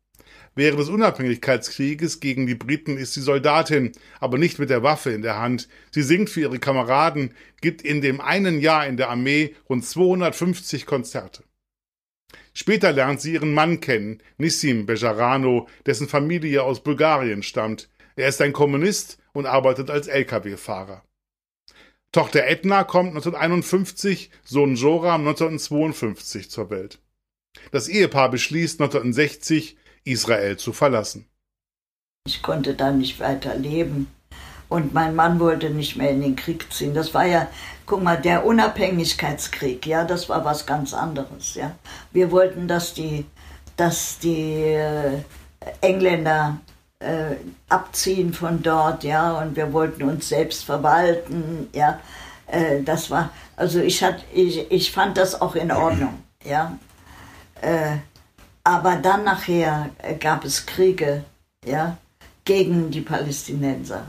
[0.59, 5.21] Während des Unabhängigkeitskrieges gegen die Briten ist sie Soldatin, aber nicht mit der Waffe in
[5.21, 5.69] der Hand.
[5.91, 10.87] Sie singt für ihre Kameraden, gibt in dem einen Jahr in der Armee rund 250
[10.87, 11.45] Konzerte.
[12.55, 17.91] Später lernt sie ihren Mann kennen, Nissim Bejarano, dessen Familie aus Bulgarien stammt.
[18.17, 21.05] Er ist ein Kommunist und arbeitet als Lkw-Fahrer.
[22.13, 26.99] Tochter Edna kommt 1951, Sohn Joram 1952 zur Welt.
[27.73, 29.77] Das Ehepaar beschließt 1960,
[30.07, 31.27] Israel zu verlassen.
[32.27, 34.09] Ich konnte da nicht weiter leben.
[34.69, 36.93] Und mein Mann wollte nicht mehr in den Krieg ziehen.
[36.93, 37.47] Das war ja,
[37.87, 41.77] guck mal, der Unabhängigkeitskrieg, ja, das war was ganz anderes, ja.
[42.11, 43.27] Wir wollten, dass die,
[43.77, 45.23] dass die äh,
[45.81, 46.59] Engländer
[46.99, 47.37] äh,
[47.69, 52.01] abziehen von dort, ja, und wir wollten uns selbst verwalten, ja.
[52.49, 56.77] Äh, das war, also ich, hat, ich, ich fand das auch in Ordnung, ja.
[57.61, 57.99] Äh,
[58.67, 61.23] aber dann nachher gab es Kriege,
[61.65, 61.99] ja,
[62.45, 64.07] gegen die Palästinenser.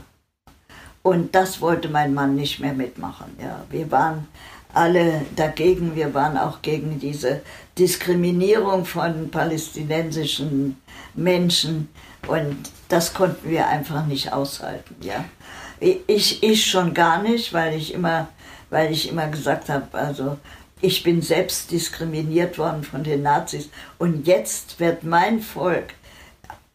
[1.04, 3.36] Und das wollte mein Mann nicht mehr mitmachen.
[3.40, 3.62] Ja.
[3.70, 4.26] Wir waren
[4.74, 5.94] alle dagegen.
[5.94, 7.42] Wir waren auch gegen diese
[7.78, 10.82] Diskriminierung von palästinensischen
[11.14, 11.88] Menschen.
[12.26, 12.56] Und
[12.88, 14.96] das konnten wir einfach nicht aushalten.
[15.02, 15.24] Ja.
[15.78, 18.26] Ich, ich schon gar nicht, weil ich immer,
[18.70, 20.36] weil ich immer gesagt habe, also
[20.80, 23.68] ich bin selbst diskriminiert worden von den Nazis
[23.98, 25.94] und jetzt wird mein Volk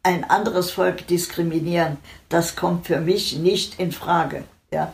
[0.04, 1.98] ein anderes Volk diskriminieren,
[2.28, 4.44] das kommt für mich nicht in Frage.
[4.72, 4.94] Ja?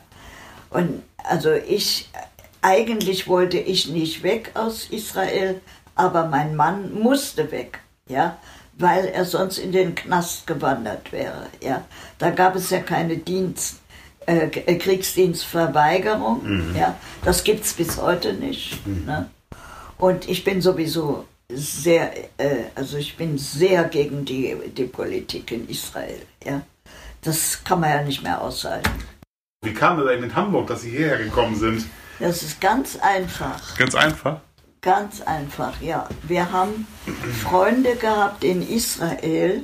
[0.69, 2.09] Und also ich,
[2.61, 5.59] eigentlich wollte ich nicht weg aus Israel,
[5.95, 8.37] aber mein Mann musste weg, ja,
[8.77, 11.47] weil er sonst in den Knast gewandert wäre.
[11.61, 11.83] Ja,
[12.19, 13.79] da gab es ja keine Dienst,
[14.29, 16.43] äh, äh Kriegsdienstverweigerung.
[16.43, 16.75] Mhm.
[16.75, 18.85] Ja, das gibt es bis heute nicht.
[18.85, 19.05] Mhm.
[19.05, 19.29] Ne?
[19.97, 25.67] Und ich bin sowieso sehr, äh, also ich bin sehr gegen die, die Politik in
[25.67, 26.21] Israel.
[26.43, 26.61] Ja,
[27.21, 28.91] das kann man ja nicht mehr aushalten.
[29.61, 31.85] Wie kam es eigentlich in Hamburg, dass Sie hierher gekommen sind?
[32.19, 33.77] Das ist ganz einfach.
[33.77, 34.39] Ganz einfach?
[34.81, 36.07] Ganz einfach, ja.
[36.23, 36.87] Wir haben
[37.43, 39.63] Freunde gehabt in Israel,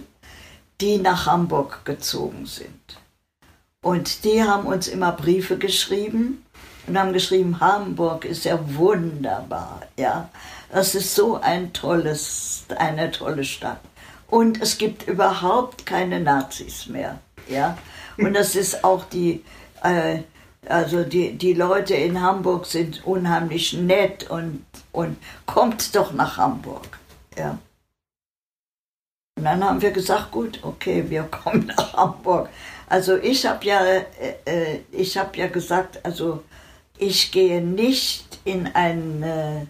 [0.82, 3.00] die nach Hamburg gezogen sind.
[3.86, 6.44] Und die haben uns immer Briefe geschrieben
[6.88, 10.28] und haben geschrieben, Hamburg ist ja wunderbar, ja.
[10.72, 13.80] Das ist so ein tolles, eine tolle Stadt.
[14.28, 17.78] Und es gibt überhaupt keine Nazis mehr, ja.
[18.18, 19.44] Und das ist auch die,
[19.84, 20.22] äh,
[20.68, 25.16] also die, die Leute in Hamburg sind unheimlich nett und, und
[25.46, 26.98] kommt doch nach Hamburg.
[27.38, 27.60] Ja.
[29.38, 32.50] Und dann haben wir gesagt, gut, okay, wir kommen nach Hamburg.
[32.88, 34.06] Also ich habe ja, äh,
[34.46, 36.44] äh ich habe ja gesagt, also
[36.98, 39.68] ich gehe nicht in eine,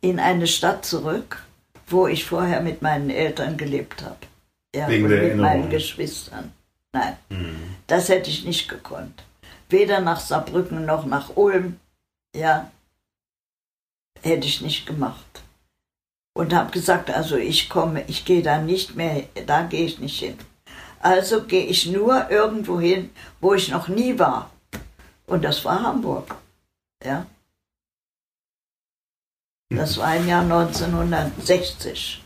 [0.00, 1.44] in eine Stadt zurück,
[1.86, 4.18] wo ich vorher mit meinen Eltern gelebt habe.
[4.74, 6.52] Ja, Wegen und mit meinen Geschwistern.
[6.92, 7.76] Nein, mhm.
[7.86, 9.22] das hätte ich nicht gekonnt
[9.68, 11.78] weder nach Saarbrücken noch nach Ulm.
[12.34, 12.70] Ja,
[14.22, 15.42] hätte ich nicht gemacht.
[16.34, 20.18] Und habe gesagt, also ich komme, ich gehe da nicht mehr, da gehe ich nicht
[20.18, 20.36] hin.
[21.00, 24.50] Also gehe ich nur irgendwo hin, wo ich noch nie war.
[25.26, 26.34] Und das war Hamburg.
[27.04, 27.26] Ja.
[29.70, 32.22] Das war im Jahr 1960.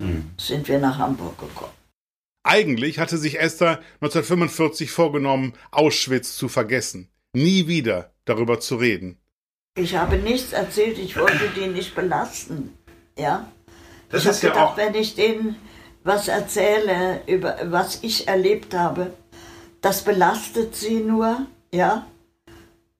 [0.00, 0.30] Mhm.
[0.38, 1.72] Sind wir nach Hamburg gekommen.
[2.44, 9.18] Eigentlich hatte sich Esther 1945 vorgenommen, Auschwitz zu vergessen, nie wieder darüber zu reden.
[9.76, 12.76] Ich habe nichts erzählt, ich wollte die nicht belasten.
[13.16, 13.46] Ja?
[14.10, 15.56] Das ich ist ja gedacht, auch wenn ich denen
[16.04, 19.12] was erzähle über was ich erlebt habe,
[19.80, 22.06] das belastet sie nur, ja.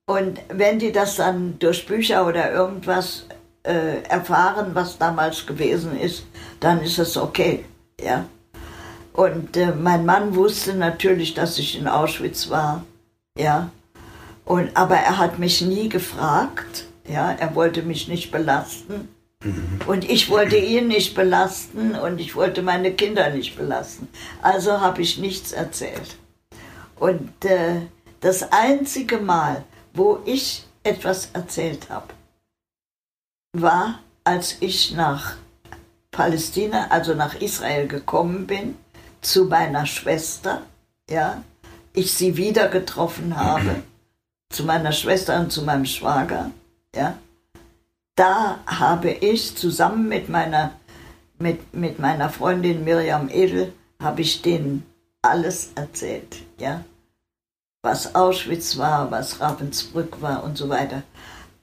[0.07, 3.27] Und wenn die das dann durch Bücher oder irgendwas
[3.63, 6.25] äh, erfahren, was damals gewesen ist,
[6.61, 7.65] dann ist es okay,
[8.01, 8.25] ja.
[9.13, 12.85] Und äh, mein Mann wusste natürlich, dass ich in Auschwitz war,
[13.39, 13.71] ja.
[14.45, 17.33] Und, aber er hat mich nie gefragt, ja.
[17.33, 19.09] Er wollte mich nicht belasten.
[19.87, 24.09] Und ich wollte ihn nicht belasten und ich wollte meine Kinder nicht belasten.
[24.41, 26.17] Also habe ich nichts erzählt.
[26.97, 27.81] Und äh,
[28.21, 29.65] das einzige Mal,
[29.95, 32.15] wo ich etwas erzählt habe,
[33.53, 35.37] war, als ich nach
[36.13, 38.77] Palästina, also nach Israel gekommen bin
[39.21, 40.63] zu meiner Schwester,
[41.11, 41.43] ja,
[41.95, 43.83] ich sie wieder getroffen habe,
[44.51, 46.51] zu meiner Schwester und zu meinem Schwager,
[46.95, 47.17] ja,
[48.17, 50.73] da habe ich zusammen mit meiner,
[51.39, 54.87] mit, mit meiner Freundin Miriam Edel, habe ich denen
[55.23, 56.85] alles erzählt, ja,
[57.83, 61.03] was Auschwitz war, was Ravensbrück war und so weiter.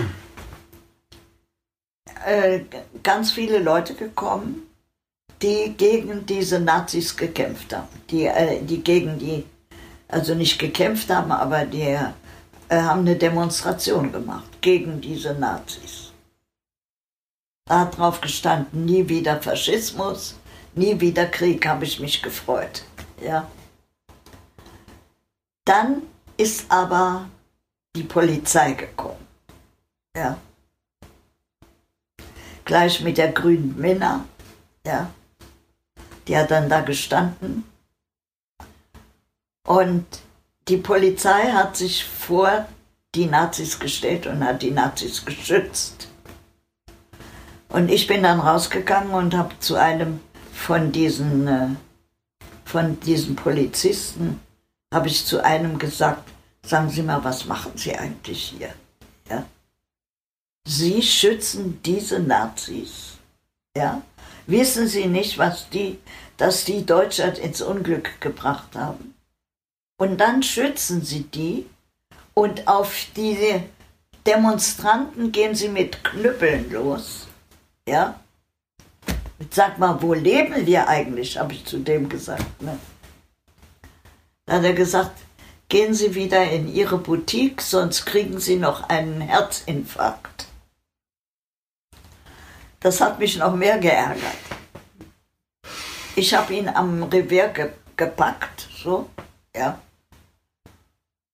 [2.25, 2.61] äh,
[3.03, 4.63] ganz viele Leute gekommen,
[5.45, 9.45] die gegen diese Nazis gekämpft haben, die, äh, die gegen die,
[10.09, 12.09] also nicht gekämpft haben, aber die äh,
[12.71, 16.13] haben eine Demonstration gemacht gegen diese Nazis.
[17.67, 20.35] Da hat drauf gestanden, nie wieder Faschismus,
[20.75, 22.83] nie wieder Krieg, habe ich mich gefreut.
[23.23, 23.47] Ja.
[25.67, 26.03] Dann
[26.39, 27.29] ist aber
[27.95, 29.27] die Polizei gekommen.
[30.17, 30.39] Ja.
[32.65, 34.25] Gleich mit der grünen Minna.
[34.87, 35.11] Ja.
[36.27, 37.65] Die hat dann da gestanden.
[39.67, 40.07] Und
[40.69, 42.67] die Polizei hat sich vor
[43.15, 46.09] die Nazis gestellt und hat die Nazis geschützt.
[47.69, 50.21] Und ich bin dann rausgegangen und habe zu einem
[50.53, 51.69] von diesen, äh,
[52.65, 54.41] von diesen Polizisten,
[54.93, 56.31] habe ich zu einem gesagt,
[56.65, 58.73] sagen Sie mal, was machen Sie eigentlich hier?
[59.29, 59.45] Ja?
[60.67, 63.19] Sie schützen diese Nazis.
[63.77, 64.03] Ja?
[64.47, 65.99] Wissen Sie nicht, was die,
[66.37, 69.15] dass die Deutschland ins Unglück gebracht haben?
[69.97, 71.67] Und dann schützen Sie die
[72.35, 73.63] und auf diese
[74.27, 77.27] Demonstranten gehen Sie mit Knüppeln los.
[77.89, 78.21] Ja?
[79.51, 82.63] Sag mal, wo leben wir eigentlich, habe ich zu dem gesagt.
[82.63, 82.79] Ne?
[84.47, 85.13] Da hat er gesagt,
[85.69, 90.34] gehen Sie wieder in Ihre Boutique, sonst kriegen Sie noch einen Herzinfarkt.
[92.85, 94.37] Das hat mich noch mehr geärgert.
[96.17, 99.09] Ich habe ihn am Revier ge gepackt, so,
[99.57, 99.81] ja,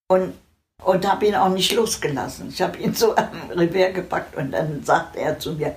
[0.07, 0.33] und,
[0.81, 2.47] und habe ihn auch nicht losgelassen.
[2.47, 5.75] Ich habe ihn so am Revier gepackt und dann sagte er zu mir,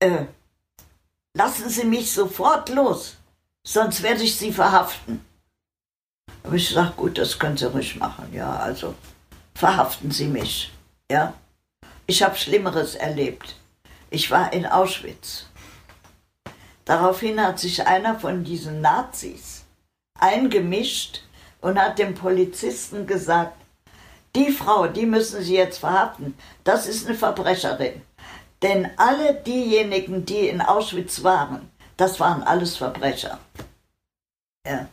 [0.00, 0.24] äh,
[1.34, 3.16] lassen Sie mich sofort los,
[3.62, 5.24] sonst werde ich Sie verhaften.
[6.42, 8.32] Aber ich sage, gut, das können Sie ruhig machen.
[8.32, 8.96] Ja, also
[9.54, 10.72] verhaften Sie mich.
[11.08, 11.34] Ja,
[12.08, 13.54] ich habe Schlimmeres erlebt.
[14.14, 15.46] Ich war in Auschwitz.
[16.84, 19.64] Daraufhin hat sich einer von diesen Nazis
[20.20, 21.22] eingemischt
[21.60, 23.60] und hat dem Polizisten gesagt,
[24.36, 28.02] die Frau, die müssen Sie jetzt verhaften, das ist eine Verbrecherin.
[28.62, 33.40] Denn alle diejenigen, die in Auschwitz waren, das waren alles Verbrecher.
[34.64, 34.86] Ja.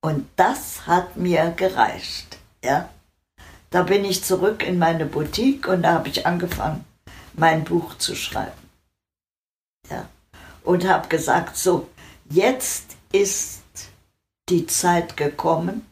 [0.00, 2.38] Und das hat mir gereicht.
[2.64, 2.88] Ja.
[3.68, 6.86] Da bin ich zurück in meine Boutique und da habe ich angefangen,
[7.34, 8.52] mein Buch zu schreiben.
[9.90, 10.08] Ja.
[10.64, 11.88] Und habe gesagt, so,
[12.30, 13.62] jetzt ist
[14.48, 15.86] die Zeit gekommen,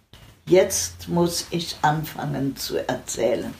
[0.46, 3.54] jetzt muss ich anfangen zu erzählen.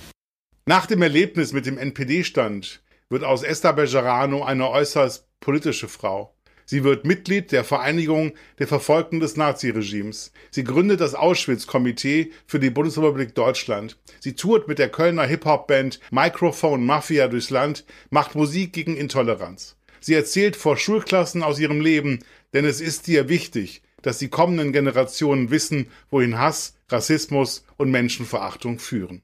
[0.66, 6.34] Nach dem Erlebnis mit dem NPD-Stand wird aus Esther Bejarano eine äußerst politische Frau.
[6.70, 10.32] Sie wird Mitglied der Vereinigung der Verfolgten des Naziregimes.
[10.50, 13.96] Sie gründet das Auschwitz-Komitee für die Bundesrepublik Deutschland.
[14.20, 19.76] Sie tourt mit der Kölner Hip-Hop-Band Microphone Mafia durchs Land, macht Musik gegen Intoleranz.
[20.00, 22.18] Sie erzählt vor Schulklassen aus ihrem Leben,
[22.52, 28.78] denn es ist ihr wichtig, dass die kommenden Generationen wissen, wohin Hass, Rassismus und Menschenverachtung
[28.78, 29.22] führen.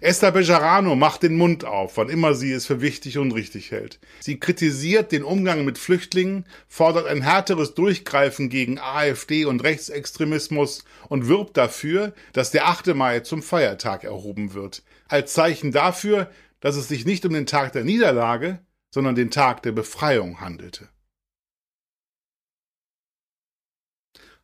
[0.00, 3.98] Esther Bejarano macht den Mund auf, wann immer sie es für wichtig und richtig hält.
[4.20, 11.26] Sie kritisiert den Umgang mit Flüchtlingen, fordert ein härteres Durchgreifen gegen AfD und Rechtsextremismus und
[11.26, 12.94] wirbt dafür, dass der 8.
[12.94, 14.84] Mai zum Feiertag erhoben wird.
[15.08, 16.30] Als Zeichen dafür,
[16.60, 20.88] dass es sich nicht um den Tag der Niederlage, sondern den Tag der Befreiung handelte.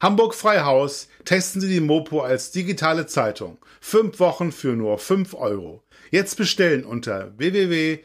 [0.04, 3.56] Hamburg Freihaus testen Sie die Mopo als digitale Zeitung.
[3.80, 5.82] Fünf Wochen für nur fünf Euro.
[6.10, 8.02] Jetzt bestellen unter www.mopo.de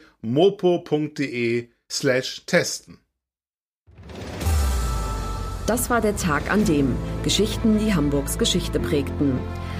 [1.90, 3.00] slash testen.
[5.66, 9.38] Das war der Tag an dem Geschichten, die Hamburgs Geschichte prägten.